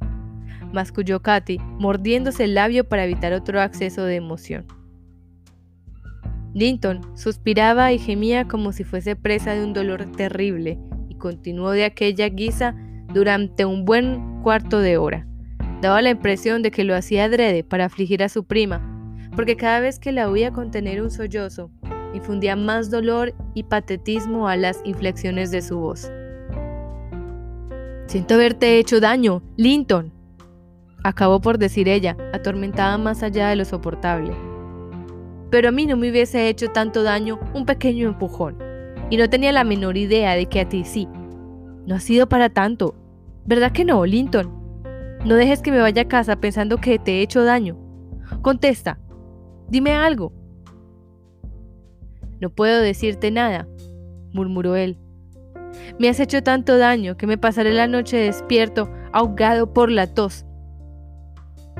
masculló 0.72 1.20
Katy, 1.20 1.58
mordiéndose 1.78 2.44
el 2.44 2.54
labio 2.54 2.88
para 2.88 3.04
evitar 3.04 3.34
otro 3.34 3.60
acceso 3.60 4.04
de 4.04 4.16
emoción. 4.16 4.66
Linton 6.54 7.00
suspiraba 7.16 7.92
y 7.92 7.98
gemía 7.98 8.46
como 8.46 8.72
si 8.72 8.84
fuese 8.84 9.16
presa 9.16 9.54
de 9.54 9.64
un 9.64 9.72
dolor 9.72 10.06
terrible 10.12 10.78
y 11.08 11.16
continuó 11.16 11.72
de 11.72 11.84
aquella 11.84 12.28
guisa 12.28 12.76
durante 13.12 13.64
un 13.64 13.84
buen 13.84 14.40
cuarto 14.42 14.78
de 14.78 14.96
hora. 14.96 15.26
Daba 15.82 16.00
la 16.00 16.10
impresión 16.10 16.62
de 16.62 16.70
que 16.70 16.84
lo 16.84 16.94
hacía 16.94 17.24
adrede 17.24 17.64
para 17.64 17.86
afligir 17.86 18.22
a 18.22 18.28
su 18.28 18.44
prima, 18.44 18.80
porque 19.34 19.56
cada 19.56 19.80
vez 19.80 19.98
que 19.98 20.12
la 20.12 20.30
oía 20.30 20.52
contener 20.52 21.02
un 21.02 21.10
sollozo, 21.10 21.72
infundía 22.14 22.54
más 22.54 22.88
dolor 22.88 23.34
y 23.54 23.64
patetismo 23.64 24.46
a 24.48 24.56
las 24.56 24.80
inflexiones 24.84 25.50
de 25.50 25.60
su 25.60 25.78
voz. 25.78 26.10
Siento 28.06 28.34
haberte 28.34 28.78
hecho 28.78 29.00
daño, 29.00 29.42
Linton, 29.56 30.12
acabó 31.02 31.40
por 31.40 31.58
decir 31.58 31.88
ella, 31.88 32.16
atormentada 32.32 32.96
más 32.96 33.24
allá 33.24 33.48
de 33.48 33.56
lo 33.56 33.64
soportable. 33.64 34.53
Pero 35.54 35.68
a 35.68 35.70
mí 35.70 35.86
no 35.86 35.96
me 35.96 36.10
hubiese 36.10 36.48
hecho 36.48 36.72
tanto 36.72 37.04
daño 37.04 37.38
un 37.54 37.64
pequeño 37.64 38.08
empujón, 38.08 38.58
y 39.08 39.16
no 39.16 39.30
tenía 39.30 39.52
la 39.52 39.62
menor 39.62 39.96
idea 39.96 40.34
de 40.34 40.46
que 40.46 40.58
a 40.58 40.68
ti 40.68 40.82
sí. 40.82 41.06
No 41.86 41.94
ha 41.94 42.00
sido 42.00 42.28
para 42.28 42.48
tanto, 42.48 42.96
¿verdad 43.46 43.70
que 43.70 43.84
no, 43.84 44.04
Linton? 44.04 44.50
No 45.24 45.36
dejes 45.36 45.62
que 45.62 45.70
me 45.70 45.78
vaya 45.78 46.02
a 46.02 46.08
casa 46.08 46.40
pensando 46.40 46.78
que 46.78 46.98
te 46.98 47.12
he 47.12 47.22
hecho 47.22 47.44
daño. 47.44 47.76
Contesta, 48.42 48.98
dime 49.68 49.94
algo. 49.94 50.32
No 52.40 52.50
puedo 52.50 52.80
decirte 52.80 53.30
nada, 53.30 53.68
murmuró 54.32 54.74
él. 54.74 54.98
Me 56.00 56.08
has 56.08 56.18
hecho 56.18 56.42
tanto 56.42 56.78
daño 56.78 57.16
que 57.16 57.28
me 57.28 57.38
pasaré 57.38 57.72
la 57.72 57.86
noche 57.86 58.16
despierto, 58.16 58.90
ahogado 59.12 59.72
por 59.72 59.88
la 59.88 60.12
tos. 60.12 60.46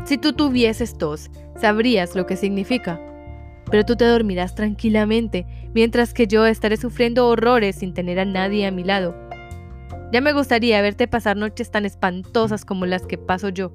Si 0.05 0.17
tú 0.17 0.33
tuvieses 0.33 0.97
tos, 0.97 1.29
sabrías 1.57 2.15
lo 2.15 2.25
que 2.25 2.37
significa. 2.37 3.01
Pero 3.71 3.85
tú 3.85 3.97
te 3.97 4.05
dormirás 4.05 4.55
tranquilamente, 4.55 5.47
mientras 5.75 6.15
que 6.15 6.27
yo 6.27 6.47
estaré 6.47 6.77
sufriendo 6.77 7.29
horrores 7.29 7.77
sin 7.77 7.95
tener 7.95 8.19
a 8.21 8.25
nadie 8.25 8.67
a 8.67 8.71
mi 8.71 8.85
lado. 8.85 9.15
Ya 10.13 10.21
me 10.21 10.33
gustaría 10.33 10.81
verte 10.83 11.09
pasar 11.09 11.37
noches 11.37 11.71
tan 11.71 11.85
espantosas 11.85 12.65
como 12.65 12.87
las 12.87 13.07
que 13.07 13.19
paso 13.19 13.49
yo. 13.49 13.73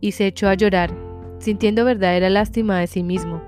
Y 0.00 0.12
se 0.12 0.26
echó 0.26 0.48
a 0.48 0.54
llorar, 0.54 0.94
sintiendo 1.38 1.84
verdadera 1.84 2.28
lástima 2.28 2.78
de 2.78 2.86
sí 2.86 3.02
mismo. 3.02 3.42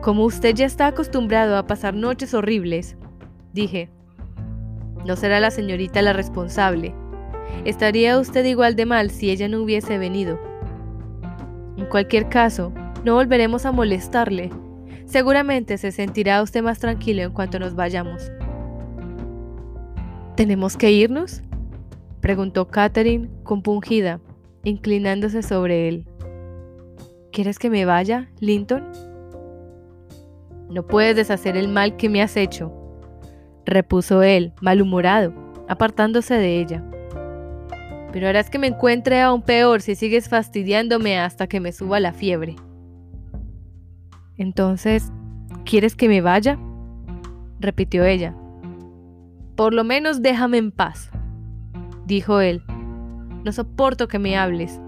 Como 0.00 0.24
usted 0.24 0.54
ya 0.54 0.66
está 0.66 0.86
acostumbrado 0.86 1.56
a 1.56 1.66
pasar 1.66 1.94
noches 1.94 2.34
horribles, 2.34 2.96
dije, 3.52 3.90
no 5.04 5.16
será 5.16 5.40
la 5.40 5.50
señorita 5.50 6.00
la 6.02 6.12
responsable. 6.12 6.94
Estaría 7.64 8.18
usted 8.18 8.44
igual 8.44 8.74
de 8.74 8.86
mal 8.86 9.10
si 9.10 9.30
ella 9.30 9.48
no 9.48 9.62
hubiese 9.62 9.98
venido. 9.98 10.38
En 11.76 11.86
cualquier 11.86 12.28
caso, 12.28 12.72
no 13.04 13.14
volveremos 13.14 13.66
a 13.66 13.72
molestarle. 13.72 14.50
Seguramente 15.06 15.76
se 15.78 15.92
sentirá 15.92 16.42
usted 16.42 16.62
más 16.62 16.78
tranquilo 16.78 17.22
en 17.22 17.32
cuanto 17.32 17.58
nos 17.58 17.74
vayamos. 17.74 18.30
¿Tenemos 20.36 20.76
que 20.76 20.90
irnos? 20.90 21.42
preguntó 22.20 22.68
Catherine 22.68 23.28
compungida, 23.42 24.20
inclinándose 24.64 25.42
sobre 25.42 25.88
él. 25.88 26.06
¿Quieres 27.32 27.58
que 27.58 27.70
me 27.70 27.84
vaya, 27.84 28.30
Linton? 28.40 28.84
No 30.70 30.86
puedes 30.86 31.16
deshacer 31.16 31.56
el 31.56 31.68
mal 31.68 31.96
que 31.96 32.08
me 32.08 32.22
has 32.22 32.36
hecho, 32.36 32.72
repuso 33.66 34.22
él, 34.22 34.52
malhumorado, 34.60 35.34
apartándose 35.68 36.34
de 36.34 36.60
ella. 36.60 36.84
Pero 38.14 38.28
harás 38.28 38.48
que 38.48 38.60
me 38.60 38.68
encuentre 38.68 39.20
aún 39.20 39.42
peor 39.42 39.82
si 39.82 39.96
sigues 39.96 40.28
fastidiándome 40.28 41.18
hasta 41.18 41.48
que 41.48 41.58
me 41.58 41.72
suba 41.72 41.98
la 41.98 42.12
fiebre. 42.12 42.54
Entonces, 44.36 45.10
¿quieres 45.64 45.96
que 45.96 46.08
me 46.08 46.20
vaya? 46.20 46.56
repitió 47.58 48.04
ella. 48.04 48.32
Por 49.56 49.74
lo 49.74 49.82
menos 49.82 50.22
déjame 50.22 50.58
en 50.58 50.70
paz, 50.70 51.10
dijo 52.06 52.38
él. 52.38 52.62
No 53.42 53.50
soporto 53.50 54.06
que 54.06 54.20
me 54.20 54.38
hables. 54.38 54.80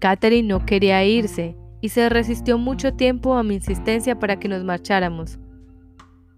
Catherine 0.00 0.46
no 0.46 0.66
quería 0.66 1.02
irse 1.02 1.56
y 1.80 1.88
se 1.88 2.10
resistió 2.10 2.58
mucho 2.58 2.92
tiempo 2.92 3.36
a 3.36 3.42
mi 3.42 3.54
insistencia 3.54 4.18
para 4.18 4.38
que 4.38 4.48
nos 4.48 4.64
marcháramos. 4.64 5.38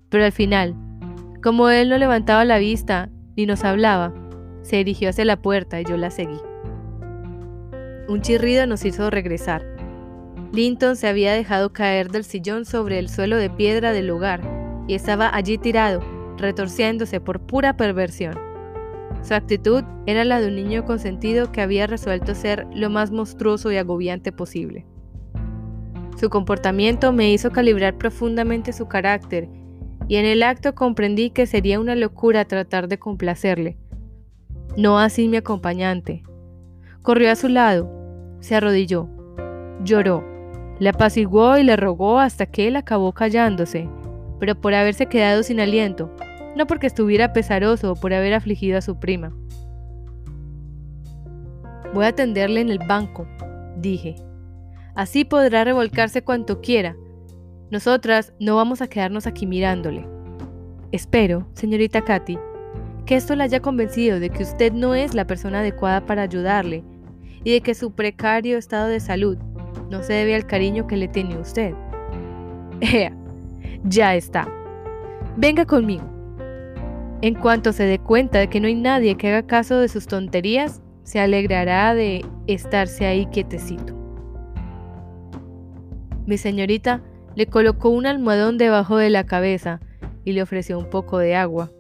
Pero 0.08 0.24
al 0.24 0.30
final, 0.30 0.76
como 1.42 1.68
él 1.68 1.88
no 1.88 1.98
levantaba 1.98 2.44
la 2.44 2.58
vista 2.58 3.10
ni 3.36 3.44
nos 3.44 3.64
hablaba, 3.64 4.14
se 4.64 4.78
dirigió 4.78 5.10
hacia 5.10 5.24
la 5.24 5.36
puerta 5.36 5.80
y 5.80 5.84
yo 5.84 5.96
la 5.96 6.10
seguí. 6.10 6.40
Un 8.08 8.20
chirrido 8.22 8.66
nos 8.66 8.84
hizo 8.84 9.10
regresar. 9.10 9.64
Linton 10.52 10.96
se 10.96 11.06
había 11.06 11.32
dejado 11.32 11.72
caer 11.72 12.10
del 12.10 12.24
sillón 12.24 12.64
sobre 12.64 12.98
el 12.98 13.08
suelo 13.08 13.36
de 13.36 13.50
piedra 13.50 13.92
del 13.92 14.06
lugar 14.06 14.40
y 14.88 14.94
estaba 14.94 15.34
allí 15.34 15.58
tirado, 15.58 16.00
retorciéndose 16.38 17.20
por 17.20 17.40
pura 17.40 17.76
perversión. 17.76 18.34
Su 19.22 19.34
actitud 19.34 19.84
era 20.06 20.24
la 20.24 20.40
de 20.40 20.48
un 20.48 20.56
niño 20.56 20.84
consentido 20.84 21.50
que 21.50 21.62
había 21.62 21.86
resuelto 21.86 22.34
ser 22.34 22.66
lo 22.74 22.90
más 22.90 23.10
monstruoso 23.10 23.72
y 23.72 23.76
agobiante 23.76 24.32
posible. 24.32 24.86
Su 26.16 26.30
comportamiento 26.30 27.12
me 27.12 27.32
hizo 27.32 27.50
calibrar 27.50 27.96
profundamente 27.98 28.72
su 28.72 28.86
carácter 28.86 29.48
y 30.08 30.16
en 30.16 30.26
el 30.26 30.42
acto 30.42 30.74
comprendí 30.74 31.30
que 31.30 31.46
sería 31.46 31.80
una 31.80 31.96
locura 31.96 32.44
tratar 32.44 32.88
de 32.88 32.98
complacerle. 32.98 33.78
No 34.76 34.98
así 34.98 35.28
mi 35.28 35.36
acompañante. 35.36 36.24
Corrió 37.02 37.30
a 37.30 37.36
su 37.36 37.48
lado, 37.48 37.88
se 38.40 38.56
arrodilló, 38.56 39.08
lloró, 39.84 40.24
le 40.80 40.88
apaciguó 40.88 41.56
y 41.58 41.62
le 41.62 41.76
rogó 41.76 42.18
hasta 42.18 42.46
que 42.46 42.66
él 42.66 42.76
acabó 42.76 43.12
callándose, 43.12 43.88
pero 44.40 44.60
por 44.60 44.74
haberse 44.74 45.06
quedado 45.06 45.44
sin 45.44 45.60
aliento, 45.60 46.10
no 46.56 46.66
porque 46.66 46.88
estuviera 46.88 47.32
pesaroso 47.32 47.92
o 47.92 47.94
por 47.94 48.12
haber 48.12 48.34
afligido 48.34 48.78
a 48.78 48.82
su 48.82 48.98
prima. 48.98 49.32
Voy 51.92 52.06
a 52.06 52.08
atenderle 52.08 52.60
en 52.60 52.70
el 52.70 52.80
banco, 52.80 53.28
dije. 53.76 54.16
Así 54.96 55.24
podrá 55.24 55.62
revolcarse 55.62 56.22
cuanto 56.22 56.60
quiera. 56.60 56.96
Nosotras 57.70 58.32
no 58.40 58.56
vamos 58.56 58.82
a 58.82 58.88
quedarnos 58.88 59.28
aquí 59.28 59.46
mirándole. 59.46 60.06
Espero, 60.90 61.46
señorita 61.54 62.02
Katy, 62.02 62.38
que 63.06 63.16
esto 63.16 63.36
la 63.36 63.44
haya 63.44 63.60
convencido 63.60 64.18
de 64.18 64.30
que 64.30 64.42
usted 64.42 64.72
no 64.72 64.94
es 64.94 65.14
la 65.14 65.26
persona 65.26 65.60
adecuada 65.60 66.06
para 66.06 66.22
ayudarle 66.22 66.84
y 67.44 67.52
de 67.52 67.60
que 67.60 67.74
su 67.74 67.92
precario 67.92 68.56
estado 68.56 68.88
de 68.88 69.00
salud 69.00 69.36
no 69.90 70.02
se 70.02 70.14
debe 70.14 70.34
al 70.34 70.46
cariño 70.46 70.86
que 70.86 70.96
le 70.96 71.08
tiene 71.08 71.38
usted. 71.38 71.74
Ea, 72.80 73.14
ya 73.84 74.14
está. 74.14 74.48
Venga 75.36 75.66
conmigo. 75.66 76.04
En 77.20 77.34
cuanto 77.34 77.72
se 77.72 77.84
dé 77.84 77.98
cuenta 77.98 78.38
de 78.38 78.48
que 78.48 78.60
no 78.60 78.66
hay 78.66 78.74
nadie 78.74 79.16
que 79.16 79.28
haga 79.28 79.46
caso 79.46 79.78
de 79.78 79.88
sus 79.88 80.06
tonterías, 80.06 80.82
se 81.04 81.20
alegrará 81.20 81.94
de 81.94 82.24
estarse 82.46 83.06
ahí 83.06 83.26
quietecito. 83.26 83.94
Mi 86.26 86.38
señorita 86.38 87.02
le 87.34 87.46
colocó 87.46 87.90
un 87.90 88.06
almohadón 88.06 88.56
debajo 88.56 88.96
de 88.96 89.10
la 89.10 89.24
cabeza 89.24 89.80
y 90.24 90.32
le 90.32 90.42
ofreció 90.42 90.78
un 90.78 90.88
poco 90.88 91.18
de 91.18 91.36
agua. 91.36 91.70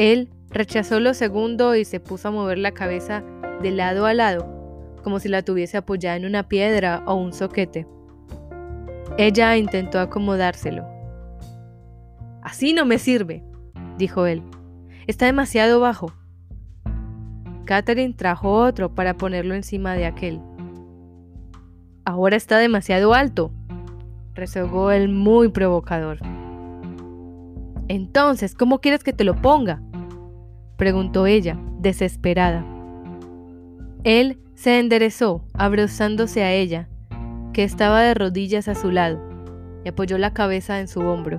Él 0.00 0.30
rechazó 0.48 0.98
lo 0.98 1.12
segundo 1.12 1.76
y 1.76 1.84
se 1.84 2.00
puso 2.00 2.28
a 2.28 2.30
mover 2.30 2.56
la 2.56 2.72
cabeza 2.72 3.22
de 3.60 3.70
lado 3.70 4.06
a 4.06 4.14
lado, 4.14 4.94
como 5.04 5.20
si 5.20 5.28
la 5.28 5.42
tuviese 5.42 5.76
apoyada 5.76 6.16
en 6.16 6.24
una 6.24 6.48
piedra 6.48 7.02
o 7.04 7.16
un 7.16 7.34
soquete. 7.34 7.86
Ella 9.18 9.58
intentó 9.58 10.00
acomodárselo. 10.00 10.86
Así 12.42 12.72
no 12.72 12.86
me 12.86 12.96
sirve, 12.96 13.44
dijo 13.98 14.24
él. 14.24 14.42
Está 15.06 15.26
demasiado 15.26 15.80
bajo. 15.80 16.14
Catherine 17.66 18.14
trajo 18.14 18.54
otro 18.54 18.94
para 18.94 19.18
ponerlo 19.18 19.52
encima 19.52 19.92
de 19.92 20.06
aquel. 20.06 20.40
ahora 22.06 22.38
está 22.38 22.56
demasiado 22.56 23.12
alto, 23.12 23.52
rezongó 24.32 24.92
el 24.92 25.10
muy 25.10 25.50
provocador. 25.50 26.20
Entonces, 27.88 28.54
¿cómo 28.54 28.78
quieres 28.78 29.04
que 29.04 29.12
te 29.12 29.24
lo 29.24 29.36
ponga? 29.36 29.82
Preguntó 30.80 31.26
ella, 31.26 31.58
desesperada. 31.78 32.64
Él 34.02 34.38
se 34.54 34.78
enderezó, 34.78 35.44
abrazándose 35.52 36.42
a 36.42 36.54
ella, 36.54 36.88
que 37.52 37.64
estaba 37.64 38.00
de 38.00 38.14
rodillas 38.14 38.66
a 38.66 38.74
su 38.74 38.90
lado, 38.90 39.20
y 39.84 39.90
apoyó 39.90 40.16
la 40.16 40.32
cabeza 40.32 40.80
en 40.80 40.88
su 40.88 41.00
hombro. 41.00 41.38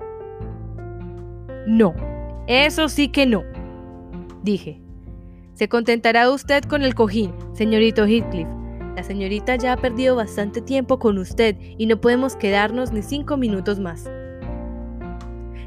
No, 1.65 1.95
eso 2.45 2.87
sí 2.87 3.07
que 3.07 3.25
no, 3.25 3.43
dije. 4.43 4.79
Se 5.55 5.67
contentará 5.67 6.29
usted 6.29 6.63
con 6.65 6.83
el 6.83 6.93
cojín, 6.93 7.33
señorito 7.53 8.05
Heathcliff. 8.05 8.47
La 8.95 9.01
señorita 9.01 9.55
ya 9.55 9.73
ha 9.73 9.77
perdido 9.77 10.15
bastante 10.15 10.61
tiempo 10.61 10.99
con 10.99 11.17
usted 11.17 11.57
y 11.79 11.87
no 11.87 11.99
podemos 11.99 12.35
quedarnos 12.35 12.91
ni 12.91 13.01
cinco 13.01 13.37
minutos 13.37 13.79
más. 13.79 14.07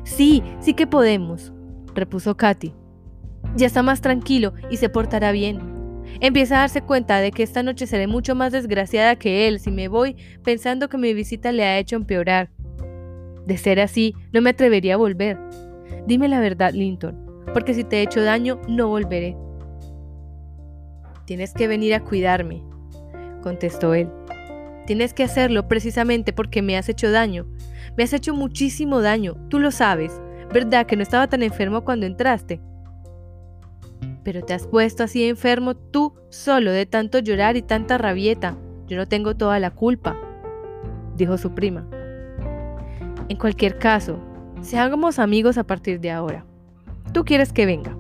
Sí, 0.05 0.45
sí 0.61 0.75
que 0.75 0.87
podemos, 0.87 1.53
repuso 1.97 2.37
Katy. 2.37 2.84
Ya 3.57 3.67
está 3.67 3.83
más 3.83 4.01
tranquilo 4.01 4.55
y 4.71 4.79
se 4.79 4.89
portará 4.89 5.33
bien. 5.33 5.75
Empieza 6.21 6.57
a 6.57 6.61
darse 6.61 6.83
cuenta 6.83 7.19
de 7.19 7.31
que 7.31 7.43
esta 7.43 7.63
noche 7.63 7.87
seré 7.87 8.07
mucho 8.07 8.35
más 8.35 8.53
desgraciada 8.53 9.17
que 9.17 9.49
él 9.49 9.61
si 9.61 9.71
me 9.71 9.89
voy 9.89 10.17
pensando 10.43 10.89
que 10.89 10.99
mi 10.99 11.15
visita 11.15 11.53
le 11.53 11.65
ha 11.65 11.79
hecho 11.79 11.97
empeorar. 11.97 12.51
De 13.47 13.57
ser 13.57 13.81
así, 13.81 14.15
no 14.33 14.41
me 14.41 14.51
atrevería 14.51 14.95
a 14.95 14.99
volver. 14.99 15.39
Dime 16.07 16.29
la 16.29 16.41
verdad, 16.41 16.73
Linton, 16.73 17.45
porque 17.53 17.75
si 17.75 17.85
te 17.85 17.99
he 17.99 18.03
hecho 18.03 18.23
daño, 18.23 18.61
no 18.69 18.89
volveré. 18.89 19.37
Tienes 21.27 21.55
que 21.55 21.69
venir 21.69 21.95
a 21.95 22.01
cuidarme, 22.01 22.63
contestó 23.43 23.95
él. 23.95 24.09
Tienes 24.87 25.15
que 25.15 25.25
hacerlo 25.25 25.67
precisamente 25.67 26.33
porque 26.33 26.61
me 26.61 26.77
has 26.77 26.89
hecho 26.89 27.11
daño. 27.11 27.47
Me 27.97 28.05
has 28.05 28.13
hecho 28.13 28.35
muchísimo 28.35 29.01
daño, 29.01 29.37
tú 29.49 29.59
lo 29.59 29.71
sabes. 29.71 30.21
¿Verdad 30.53 30.87
que 30.87 30.97
no 30.97 31.03
estaba 31.03 31.27
tan 31.27 31.43
enfermo 31.43 31.85
cuando 31.85 32.07
entraste? 32.07 32.61
Pero 34.25 34.43
te 34.43 34.55
has 34.55 34.67
puesto 34.67 35.05
así 35.05 35.29
enfermo 35.29 35.75
tú 35.75 36.15
solo 36.31 36.73
de 36.73 36.87
tanto 36.87 37.19
llorar 37.19 37.57
y 37.57 37.63
tanta 37.63 37.99
rabieta. 37.99 38.57
Yo 38.87 38.97
no 38.97 39.07
tengo 39.07 39.37
toda 39.37 39.61
la 39.61 39.71
culpa, 39.71 40.17
dijo 41.17 41.37
su 41.39 41.55
prima. 41.55 41.87
En 43.29 43.37
cualquier 43.37 43.79
caso, 43.79 44.19
seamos 44.61 45.19
amigos 45.19 45.59
a 45.59 45.65
partir 45.65 46.01
de 46.01 46.11
ahora. 46.11 46.45
Tú 47.13 47.25
quieres 47.25 47.53
que 47.53 47.67
venga. 47.67 47.97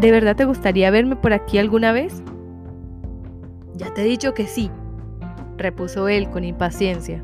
¿De 0.00 0.10
verdad 0.10 0.36
te 0.36 0.44
gustaría 0.44 0.90
verme 0.90 1.16
por 1.16 1.32
aquí 1.32 1.58
alguna 1.58 1.92
vez? 1.92 2.22
Ya 3.74 3.92
te 3.94 4.02
he 4.02 4.04
dicho 4.04 4.34
que 4.34 4.46
sí, 4.46 4.70
repuso 5.56 6.08
él 6.08 6.30
con 6.30 6.44
impaciencia. 6.44 7.22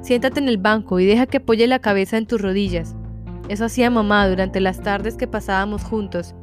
Siéntate 0.00 0.40
en 0.40 0.48
el 0.48 0.58
banco 0.58 1.00
y 1.00 1.06
deja 1.06 1.26
que 1.26 1.38
apoye 1.38 1.66
la 1.66 1.80
cabeza 1.80 2.16
en 2.16 2.26
tus 2.26 2.40
rodillas. 2.40 2.94
Eso 3.48 3.64
hacía 3.64 3.90
mamá 3.90 4.28
durante 4.28 4.60
las 4.60 4.80
tardes 4.80 5.16
que 5.16 5.26
pasábamos 5.26 5.82
juntos 5.82 6.34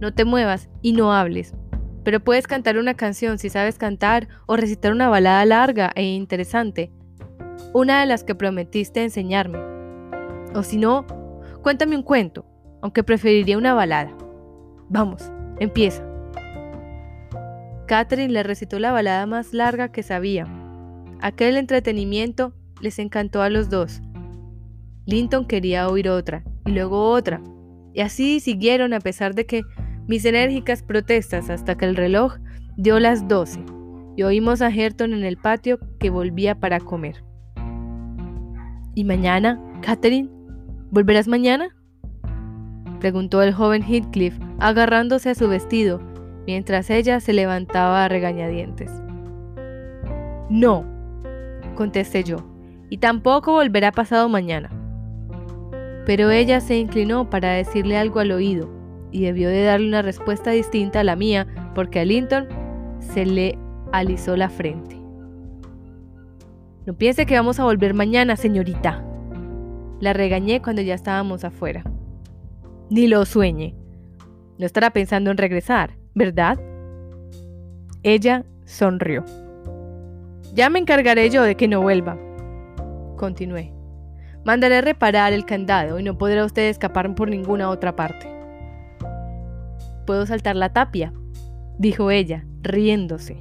no 0.00 0.12
te 0.12 0.24
muevas 0.24 0.68
y 0.82 0.92
no 0.92 1.12
hables. 1.12 1.54
Pero 2.04 2.20
puedes 2.20 2.46
cantar 2.46 2.78
una 2.78 2.94
canción 2.94 3.38
si 3.38 3.50
sabes 3.50 3.78
cantar 3.78 4.28
o 4.46 4.56
recitar 4.56 4.92
una 4.92 5.08
balada 5.08 5.44
larga 5.44 5.92
e 5.94 6.02
interesante. 6.02 6.90
Una 7.74 8.00
de 8.00 8.06
las 8.06 8.24
que 8.24 8.34
prometiste 8.34 9.02
enseñarme. 9.02 9.58
O 10.54 10.62
si 10.62 10.78
no, 10.78 11.06
cuéntame 11.62 11.96
un 11.96 12.02
cuento, 12.02 12.46
aunque 12.80 13.04
preferiría 13.04 13.58
una 13.58 13.74
balada. 13.74 14.16
Vamos, 14.88 15.30
empieza. 15.58 16.04
Catherine 17.86 18.32
le 18.32 18.42
recitó 18.42 18.78
la 18.78 18.92
balada 18.92 19.26
más 19.26 19.52
larga 19.52 19.92
que 19.92 20.02
sabía. 20.02 20.46
Aquel 21.20 21.56
entretenimiento 21.56 22.54
les 22.80 22.98
encantó 22.98 23.42
a 23.42 23.50
los 23.50 23.68
dos. 23.68 24.00
Linton 25.06 25.44
quería 25.44 25.88
oír 25.88 26.08
otra, 26.08 26.44
y 26.66 26.70
luego 26.70 27.10
otra, 27.10 27.42
y 27.92 28.00
así 28.00 28.40
siguieron 28.40 28.94
a 28.94 29.00
pesar 29.00 29.34
de 29.34 29.46
que 29.46 29.62
mis 30.10 30.24
enérgicas 30.24 30.82
protestas 30.82 31.50
hasta 31.50 31.76
que 31.76 31.84
el 31.84 31.94
reloj 31.94 32.38
dio 32.76 32.98
las 32.98 33.28
doce 33.28 33.60
y 34.16 34.24
oímos 34.24 34.60
a 34.60 34.68
Herton 34.68 35.12
en 35.12 35.22
el 35.22 35.36
patio 35.36 35.78
que 36.00 36.10
volvía 36.10 36.58
para 36.58 36.80
comer. 36.80 37.22
¿Y 38.96 39.04
mañana, 39.04 39.62
Catherine? 39.82 40.28
¿Volverás 40.90 41.28
mañana? 41.28 41.76
preguntó 42.98 43.40
el 43.40 43.54
joven 43.54 43.84
Heathcliff, 43.84 44.36
agarrándose 44.58 45.30
a 45.30 45.36
su 45.36 45.46
vestido, 45.46 46.00
mientras 46.44 46.90
ella 46.90 47.20
se 47.20 47.32
levantaba 47.32 48.04
a 48.04 48.08
regañadientes. 48.08 48.90
No, 50.50 50.84
contesté 51.76 52.24
yo, 52.24 52.38
y 52.88 52.98
tampoco 52.98 53.52
volverá 53.52 53.92
pasado 53.92 54.28
mañana. 54.28 54.70
Pero 56.04 56.30
ella 56.30 56.60
se 56.60 56.78
inclinó 56.78 57.30
para 57.30 57.52
decirle 57.52 57.96
algo 57.96 58.18
al 58.18 58.32
oído, 58.32 58.79
y 59.12 59.22
debió 59.22 59.48
de 59.48 59.64
darle 59.64 59.88
una 59.88 60.02
respuesta 60.02 60.50
distinta 60.50 61.00
a 61.00 61.04
la 61.04 61.16
mía 61.16 61.46
porque 61.74 62.00
a 62.00 62.04
Linton 62.04 62.48
se 63.00 63.26
le 63.26 63.58
alisó 63.92 64.36
la 64.36 64.48
frente. 64.48 64.96
No 66.86 66.94
piense 66.94 67.26
que 67.26 67.34
vamos 67.34 67.60
a 67.60 67.64
volver 67.64 67.94
mañana, 67.94 68.36
señorita. 68.36 69.04
La 70.00 70.12
regañé 70.12 70.62
cuando 70.62 70.82
ya 70.82 70.94
estábamos 70.94 71.44
afuera. 71.44 71.84
Ni 72.88 73.06
lo 73.06 73.24
sueñe. 73.24 73.74
No 74.58 74.66
estará 74.66 74.90
pensando 74.90 75.30
en 75.30 75.36
regresar, 75.36 75.96
¿verdad? 76.14 76.58
Ella 78.02 78.44
sonrió. 78.64 79.24
Ya 80.54 80.70
me 80.70 80.78
encargaré 80.78 81.30
yo 81.30 81.42
de 81.42 81.54
que 81.54 81.68
no 81.68 81.82
vuelva. 81.82 82.18
Continué. 83.16 83.72
Mandaré 84.44 84.80
reparar 84.80 85.32
el 85.32 85.44
candado 85.44 85.98
y 85.98 86.02
no 86.02 86.16
podrá 86.16 86.44
usted 86.44 86.68
escapar 86.68 87.14
por 87.14 87.28
ninguna 87.28 87.68
otra 87.68 87.94
parte 87.94 88.39
puedo 90.10 90.26
saltar 90.26 90.56
la 90.56 90.72
tapia, 90.72 91.12
dijo 91.78 92.10
ella, 92.10 92.44
riéndose. 92.62 93.36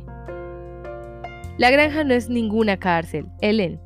La 1.58 1.72
granja 1.72 2.04
no 2.04 2.14
es 2.14 2.30
ninguna 2.30 2.78
cárcel, 2.78 3.26
Ellen. 3.42 3.80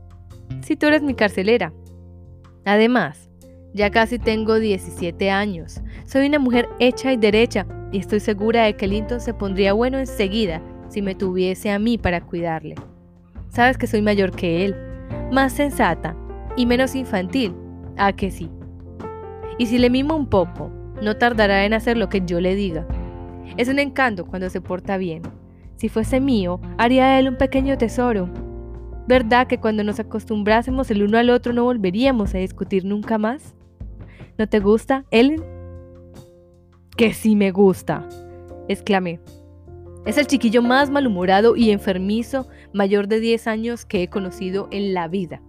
Si 0.59 0.75
tú 0.75 0.87
eres 0.87 1.01
mi 1.01 1.13
carcelera. 1.13 1.71
Además, 2.65 3.29
ya 3.73 3.89
casi 3.89 4.19
tengo 4.19 4.59
17 4.59 5.31
años. 5.31 5.79
Soy 6.05 6.27
una 6.27 6.39
mujer 6.39 6.67
hecha 6.79 7.13
y 7.13 7.15
derecha 7.15 7.65
y 7.93 7.99
estoy 7.99 8.19
segura 8.19 8.65
de 8.65 8.75
que 8.75 8.89
Linton 8.89 9.21
se 9.21 9.33
pondría 9.33 9.71
bueno 9.71 9.97
enseguida 9.97 10.61
si 10.89 11.01
me 11.01 11.15
tuviese 11.15 11.71
a 11.71 11.79
mí 11.79 11.97
para 11.97 12.19
cuidarle. 12.19 12.75
Sabes 13.47 13.77
que 13.77 13.87
soy 13.87 14.01
mayor 14.01 14.31
que 14.31 14.65
él, 14.65 14.75
más 15.31 15.53
sensata 15.53 16.17
y 16.57 16.65
menos 16.65 16.95
infantil. 16.95 17.55
Ah, 17.95 18.11
que 18.11 18.29
sí. 18.29 18.51
Y 19.57 19.67
si 19.67 19.77
le 19.77 19.89
mimo 19.89 20.17
un 20.17 20.27
poco, 20.27 20.69
no 21.03 21.17
tardará 21.17 21.65
en 21.65 21.73
hacer 21.73 21.97
lo 21.97 22.09
que 22.09 22.21
yo 22.25 22.41
le 22.41 22.55
diga. 22.55 22.87
Es 23.57 23.67
un 23.67 23.79
encanto 23.79 24.25
cuando 24.25 24.49
se 24.49 24.61
porta 24.61 24.97
bien. 24.97 25.21
Si 25.75 25.89
fuese 25.89 26.19
mío, 26.19 26.59
haría 26.77 27.19
él 27.19 27.27
un 27.27 27.37
pequeño 27.37 27.77
tesoro. 27.77 28.29
¿Verdad 29.07 29.47
que 29.47 29.59
cuando 29.59 29.83
nos 29.83 29.99
acostumbrásemos 29.99 30.89
el 30.89 31.03
uno 31.03 31.17
al 31.17 31.29
otro 31.29 31.51
no 31.53 31.65
volveríamos 31.65 32.33
a 32.33 32.37
discutir 32.37 32.85
nunca 32.85 33.17
más? 33.17 33.53
¿No 34.37 34.47
te 34.47 34.59
gusta, 34.59 35.05
Ellen? 35.11 35.43
Que 36.95 37.13
sí 37.13 37.35
me 37.35 37.51
gusta, 37.51 38.07
exclamé. 38.67 39.19
Es 40.05 40.17
el 40.17 40.27
chiquillo 40.27 40.61
más 40.61 40.89
malhumorado 40.89 41.55
y 41.55 41.71
enfermizo 41.71 42.47
mayor 42.73 43.07
de 43.07 43.19
10 43.19 43.47
años 43.47 43.85
que 43.85 44.03
he 44.03 44.07
conocido 44.09 44.67
en 44.71 44.93
la 44.93 45.07
vida. 45.07 45.41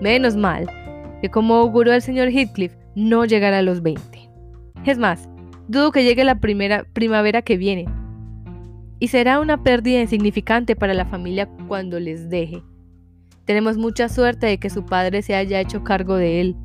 Menos 0.00 0.36
mal 0.36 0.66
que 1.20 1.30
como 1.30 1.54
auguró 1.54 1.92
el 1.92 2.02
señor 2.02 2.28
Heathcliff, 2.28 2.74
no 2.96 3.24
llegará 3.24 3.58
a 3.58 3.62
los 3.62 3.80
20. 3.80 4.31
Es 4.84 4.98
más, 4.98 5.28
dudo 5.68 5.92
que 5.92 6.02
llegue 6.02 6.24
la 6.24 6.40
primera 6.40 6.84
primavera 6.92 7.42
que 7.42 7.56
viene. 7.56 7.86
Y 8.98 9.08
será 9.08 9.40
una 9.40 9.62
pérdida 9.62 10.00
insignificante 10.00 10.74
para 10.74 10.94
la 10.94 11.06
familia 11.06 11.48
cuando 11.68 12.00
les 12.00 12.30
deje. 12.30 12.62
Tenemos 13.44 13.76
mucha 13.76 14.08
suerte 14.08 14.46
de 14.46 14.58
que 14.58 14.70
su 14.70 14.84
padre 14.84 15.22
se 15.22 15.34
haya 15.34 15.60
hecho 15.60 15.84
cargo 15.84 16.16
de 16.16 16.40
él. 16.40 16.56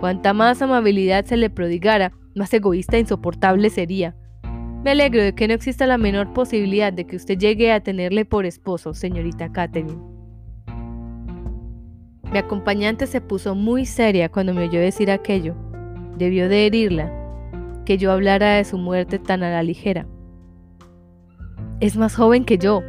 Cuanta 0.00 0.32
más 0.32 0.62
amabilidad 0.62 1.24
se 1.24 1.36
le 1.36 1.50
prodigara, 1.50 2.12
más 2.34 2.52
egoísta 2.52 2.96
e 2.96 3.00
insoportable 3.00 3.70
sería. 3.70 4.16
Me 4.84 4.92
alegro 4.92 5.22
de 5.22 5.34
que 5.34 5.48
no 5.48 5.54
exista 5.54 5.86
la 5.86 5.98
menor 5.98 6.32
posibilidad 6.32 6.92
de 6.92 7.04
que 7.04 7.16
usted 7.16 7.36
llegue 7.36 7.72
a 7.72 7.80
tenerle 7.80 8.24
por 8.24 8.46
esposo, 8.46 8.94
señorita 8.94 9.50
Catherine. 9.52 9.98
Mi 12.32 12.38
acompañante 12.38 13.06
se 13.06 13.20
puso 13.20 13.54
muy 13.54 13.86
seria 13.86 14.28
cuando 14.28 14.54
me 14.54 14.68
oyó 14.68 14.80
decir 14.80 15.10
aquello. 15.10 15.56
Debió 16.16 16.48
de 16.48 16.66
herirla, 16.66 17.12
que 17.88 17.96
yo 17.96 18.12
hablara 18.12 18.56
de 18.56 18.64
su 18.66 18.76
muerte 18.76 19.18
tan 19.18 19.42
a 19.42 19.48
la 19.48 19.62
ligera. 19.62 20.06
Es 21.80 21.96
más 21.96 22.14
joven 22.14 22.44
que 22.44 22.58
yo, 22.58 22.82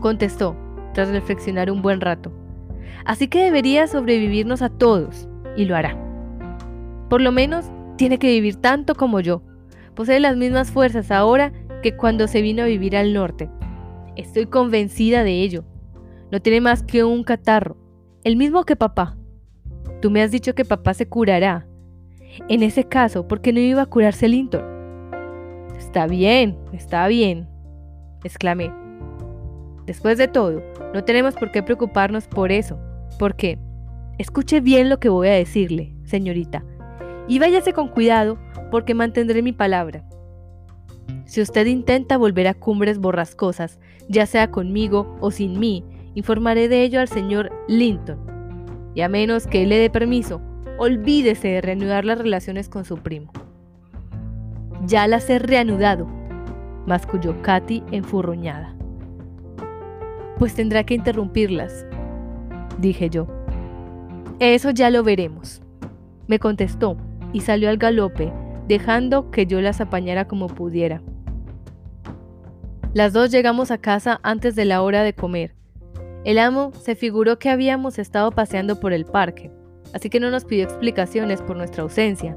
contestó, 0.00 0.56
tras 0.94 1.10
reflexionar 1.10 1.70
un 1.70 1.82
buen 1.82 2.00
rato. 2.00 2.32
Así 3.04 3.28
que 3.28 3.44
debería 3.44 3.86
sobrevivirnos 3.86 4.62
a 4.62 4.70
todos, 4.70 5.28
y 5.54 5.66
lo 5.66 5.76
hará. 5.76 5.98
Por 7.10 7.20
lo 7.20 7.30
menos 7.30 7.66
tiene 7.98 8.18
que 8.18 8.28
vivir 8.28 8.56
tanto 8.56 8.94
como 8.94 9.20
yo. 9.20 9.42
Posee 9.94 10.18
las 10.18 10.38
mismas 10.38 10.70
fuerzas 10.70 11.10
ahora 11.10 11.52
que 11.82 11.94
cuando 11.94 12.26
se 12.26 12.40
vino 12.40 12.62
a 12.62 12.66
vivir 12.66 12.96
al 12.96 13.12
norte. 13.12 13.50
Estoy 14.16 14.46
convencida 14.46 15.24
de 15.24 15.42
ello. 15.42 15.66
No 16.30 16.40
tiene 16.40 16.62
más 16.62 16.82
que 16.82 17.04
un 17.04 17.22
catarro, 17.22 17.76
el 18.24 18.36
mismo 18.36 18.64
que 18.64 18.76
papá. 18.76 19.14
Tú 20.00 20.10
me 20.10 20.22
has 20.22 20.30
dicho 20.30 20.54
que 20.54 20.64
papá 20.64 20.94
se 20.94 21.06
curará. 21.06 21.68
En 22.48 22.62
ese 22.62 22.84
caso, 22.84 23.28
¿por 23.28 23.40
qué 23.40 23.52
no 23.52 23.60
iba 23.60 23.82
a 23.82 23.86
curarse 23.86 24.28
Linton? 24.28 24.62
Está 25.76 26.06
bien, 26.06 26.56
está 26.72 27.06
bien, 27.06 27.48
exclamé. 28.24 28.72
Después 29.86 30.16
de 30.16 30.28
todo, 30.28 30.62
no 30.94 31.04
tenemos 31.04 31.34
por 31.34 31.50
qué 31.50 31.62
preocuparnos 31.62 32.28
por 32.28 32.52
eso, 32.52 32.78
porque, 33.18 33.58
escuche 34.18 34.60
bien 34.60 34.88
lo 34.88 34.98
que 34.98 35.08
voy 35.08 35.28
a 35.28 35.32
decirle, 35.32 35.94
señorita, 36.04 36.64
y 37.28 37.38
váyase 37.38 37.72
con 37.72 37.88
cuidado 37.88 38.38
porque 38.70 38.94
mantendré 38.94 39.42
mi 39.42 39.52
palabra. 39.52 40.04
Si 41.24 41.40
usted 41.40 41.66
intenta 41.66 42.16
volver 42.16 42.46
a 42.46 42.54
cumbres 42.54 42.98
borrascosas, 42.98 43.78
ya 44.08 44.26
sea 44.26 44.50
conmigo 44.50 45.16
o 45.20 45.30
sin 45.30 45.58
mí, 45.58 45.84
informaré 46.14 46.68
de 46.68 46.82
ello 46.82 47.00
al 47.00 47.08
señor 47.08 47.50
Linton. 47.68 48.18
Y 48.94 49.00
a 49.00 49.08
menos 49.08 49.46
que 49.46 49.62
él 49.62 49.70
le 49.70 49.78
dé 49.78 49.90
permiso, 49.90 50.40
olvídese 50.82 51.46
de 51.46 51.60
reanudar 51.60 52.04
las 52.04 52.18
relaciones 52.18 52.68
con 52.68 52.84
su 52.84 52.96
primo. 52.96 53.30
Ya 54.84 55.06
las 55.06 55.30
he 55.30 55.38
reanudado, 55.38 56.08
masculló 56.86 57.40
Katy 57.40 57.84
enfurruñada. 57.92 58.74
Pues 60.40 60.56
tendrá 60.56 60.82
que 60.82 60.94
interrumpirlas, 60.94 61.86
dije 62.80 63.10
yo. 63.10 63.28
Eso 64.40 64.70
ya 64.70 64.90
lo 64.90 65.04
veremos, 65.04 65.62
me 66.26 66.40
contestó 66.40 66.96
y 67.32 67.42
salió 67.42 67.68
al 67.68 67.76
galope, 67.76 68.32
dejando 68.66 69.30
que 69.30 69.46
yo 69.46 69.60
las 69.60 69.80
apañara 69.80 70.26
como 70.26 70.48
pudiera. 70.48 71.00
Las 72.92 73.12
dos 73.12 73.30
llegamos 73.30 73.70
a 73.70 73.78
casa 73.78 74.18
antes 74.24 74.56
de 74.56 74.64
la 74.64 74.82
hora 74.82 75.04
de 75.04 75.14
comer. 75.14 75.54
El 76.24 76.40
amo 76.40 76.72
se 76.72 76.96
figuró 76.96 77.38
que 77.38 77.50
habíamos 77.50 78.00
estado 78.00 78.32
paseando 78.32 78.80
por 78.80 78.92
el 78.92 79.04
parque, 79.04 79.52
así 79.92 80.10
que 80.10 80.20
no 80.20 80.30
nos 80.30 80.44
pidió 80.44 80.64
explicaciones 80.64 81.42
por 81.42 81.56
nuestra 81.56 81.82
ausencia. 81.82 82.36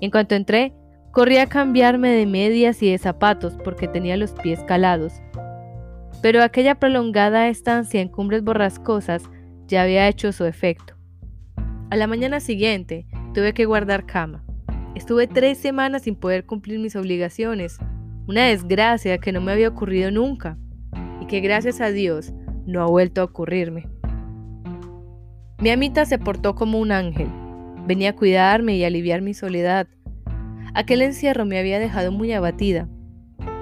En 0.00 0.10
cuanto 0.10 0.34
entré, 0.34 0.74
corrí 1.12 1.38
a 1.38 1.46
cambiarme 1.46 2.10
de 2.10 2.26
medias 2.26 2.82
y 2.82 2.90
de 2.90 2.98
zapatos 2.98 3.56
porque 3.64 3.88
tenía 3.88 4.16
los 4.16 4.32
pies 4.32 4.60
calados 4.64 5.14
pero 6.24 6.42
aquella 6.42 6.76
prolongada 6.76 7.48
estancia 7.48 8.00
en 8.00 8.08
cumbres 8.08 8.42
borrascosas 8.42 9.24
ya 9.66 9.82
había 9.82 10.08
hecho 10.08 10.32
su 10.32 10.46
efecto. 10.46 10.94
A 11.90 11.96
la 11.96 12.06
mañana 12.06 12.40
siguiente 12.40 13.06
tuve 13.34 13.52
que 13.52 13.66
guardar 13.66 14.06
cama. 14.06 14.42
Estuve 14.94 15.26
tres 15.26 15.58
semanas 15.58 16.04
sin 16.04 16.16
poder 16.16 16.46
cumplir 16.46 16.78
mis 16.78 16.96
obligaciones, 16.96 17.76
una 18.26 18.46
desgracia 18.46 19.18
que 19.18 19.32
no 19.32 19.42
me 19.42 19.52
había 19.52 19.68
ocurrido 19.68 20.10
nunca 20.10 20.56
y 21.20 21.26
que 21.26 21.40
gracias 21.40 21.82
a 21.82 21.90
Dios 21.90 22.32
no 22.64 22.80
ha 22.80 22.86
vuelto 22.86 23.20
a 23.20 23.24
ocurrirme. 23.24 23.90
Mi 25.58 25.70
amita 25.70 26.04
se 26.04 26.18
portó 26.18 26.54
como 26.54 26.78
un 26.78 26.92
ángel, 26.92 27.28
venía 27.86 28.10
a 28.10 28.16
cuidarme 28.16 28.76
y 28.76 28.84
aliviar 28.84 29.22
mi 29.22 29.34
soledad. 29.34 29.86
Aquel 30.74 31.02
encierro 31.02 31.44
me 31.44 31.58
había 31.58 31.78
dejado 31.78 32.12
muy 32.12 32.32
abatida. 32.32 32.88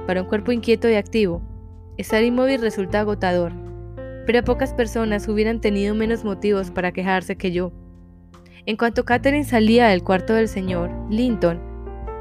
Para 0.06 0.22
un 0.22 0.28
cuerpo 0.28 0.52
inquieto 0.52 0.88
y 0.88 0.94
activo, 0.94 1.42
Estar 1.98 2.24
inmóvil 2.24 2.62
resulta 2.62 3.00
agotador, 3.00 3.52
pero 4.24 4.42
pocas 4.42 4.72
personas 4.72 5.28
hubieran 5.28 5.60
tenido 5.60 5.94
menos 5.94 6.24
motivos 6.24 6.70
para 6.70 6.92
quejarse 6.92 7.36
que 7.36 7.52
yo. 7.52 7.70
En 8.64 8.76
cuanto 8.78 9.04
Catherine 9.04 9.44
salía 9.44 9.88
del 9.88 10.02
cuarto 10.02 10.32
del 10.32 10.48
señor, 10.48 10.90
Linton 11.10 11.60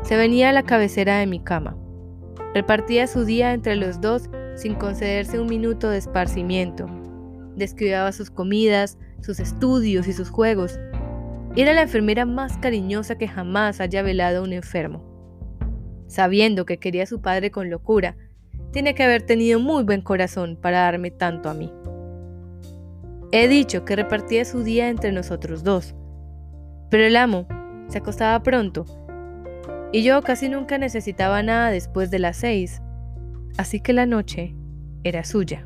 se 0.03 0.17
venía 0.17 0.49
a 0.49 0.53
la 0.53 0.63
cabecera 0.63 1.19
de 1.19 1.25
mi 1.25 1.39
cama. 1.39 1.77
Repartía 2.53 3.07
su 3.07 3.23
día 3.23 3.53
entre 3.53 3.77
los 3.77 4.01
dos 4.01 4.29
sin 4.55 4.75
concederse 4.75 5.39
un 5.39 5.47
minuto 5.47 5.89
de 5.89 5.99
esparcimiento. 5.99 6.88
Descuidaba 7.55 8.12
sus 8.12 8.29
comidas, 8.29 8.97
sus 9.21 9.39
estudios 9.39 10.07
y 10.07 10.13
sus 10.13 10.29
juegos. 10.29 10.79
Era 11.55 11.73
la 11.73 11.84
enfermera 11.84 12.25
más 12.25 12.57
cariñosa 12.57 13.17
que 13.17 13.27
jamás 13.27 13.81
haya 13.81 14.01
velado 14.03 14.39
a 14.39 14.43
un 14.43 14.53
enfermo. 14.53 15.03
Sabiendo 16.07 16.65
que 16.65 16.77
quería 16.77 17.03
a 17.03 17.07
su 17.07 17.21
padre 17.21 17.51
con 17.51 17.69
locura, 17.69 18.15
tiene 18.71 18.95
que 18.95 19.03
haber 19.03 19.21
tenido 19.21 19.60
muy 19.60 19.84
buen 19.84 20.01
corazón 20.01 20.57
para 20.62 20.79
darme 20.79 21.12
tanto 21.12 21.49
a 21.49 21.53
mí. 21.53 21.71
He 23.31 23.47
dicho 23.47 23.86
que 23.86 23.95
repartía 23.95 24.43
su 24.43 24.63
día 24.63 24.89
entre 24.89 25.12
nosotros 25.12 25.63
dos, 25.63 25.95
pero 26.89 27.03
el 27.03 27.15
amo 27.15 27.47
se 27.88 27.99
acostaba 27.99 28.41
pronto 28.43 28.86
y 29.93 30.03
yo 30.03 30.21
casi 30.21 30.49
nunca 30.49 30.77
necesitaba 30.77 31.43
nada 31.43 31.69
después 31.69 32.12
de 32.12 32.19
las 32.19 32.38
seis, 32.38 32.81
así 33.57 33.79
que 33.81 33.93
la 33.93 34.05
noche 34.05 34.55
era 35.03 35.23
suya. 35.23 35.65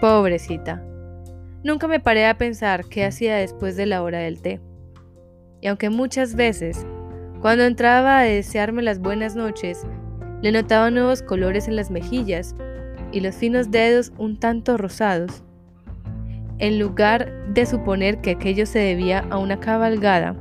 Pobrecita. 0.00 0.82
Nunca 1.66 1.88
me 1.88 1.98
paré 1.98 2.26
a 2.26 2.38
pensar 2.38 2.84
qué 2.84 3.04
hacía 3.04 3.34
después 3.34 3.74
de 3.74 3.86
la 3.86 4.00
hora 4.04 4.20
del 4.20 4.40
té. 4.40 4.60
Y 5.60 5.66
aunque 5.66 5.90
muchas 5.90 6.36
veces, 6.36 6.86
cuando 7.40 7.64
entraba 7.64 8.20
a 8.20 8.22
desearme 8.22 8.82
las 8.82 9.00
buenas 9.00 9.34
noches, 9.34 9.84
le 10.42 10.52
notaba 10.52 10.92
nuevos 10.92 11.22
colores 11.22 11.66
en 11.66 11.74
las 11.74 11.90
mejillas 11.90 12.54
y 13.10 13.18
los 13.18 13.34
finos 13.34 13.72
dedos 13.72 14.12
un 14.16 14.38
tanto 14.38 14.76
rosados. 14.76 15.42
En 16.58 16.78
lugar 16.78 17.32
de 17.52 17.66
suponer 17.66 18.20
que 18.20 18.30
aquello 18.30 18.64
se 18.64 18.78
debía 18.78 19.26
a 19.30 19.36
una 19.36 19.58
cabalgada, 19.58 20.36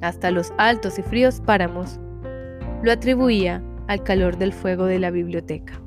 hasta 0.00 0.32
los 0.32 0.52
altos 0.58 0.98
y 0.98 1.02
fríos 1.02 1.40
páramos, 1.40 2.00
lo 2.82 2.90
atribuía 2.90 3.62
al 3.86 4.02
calor 4.02 4.38
del 4.38 4.52
fuego 4.52 4.86
de 4.86 4.98
la 4.98 5.12
biblioteca. 5.12 5.80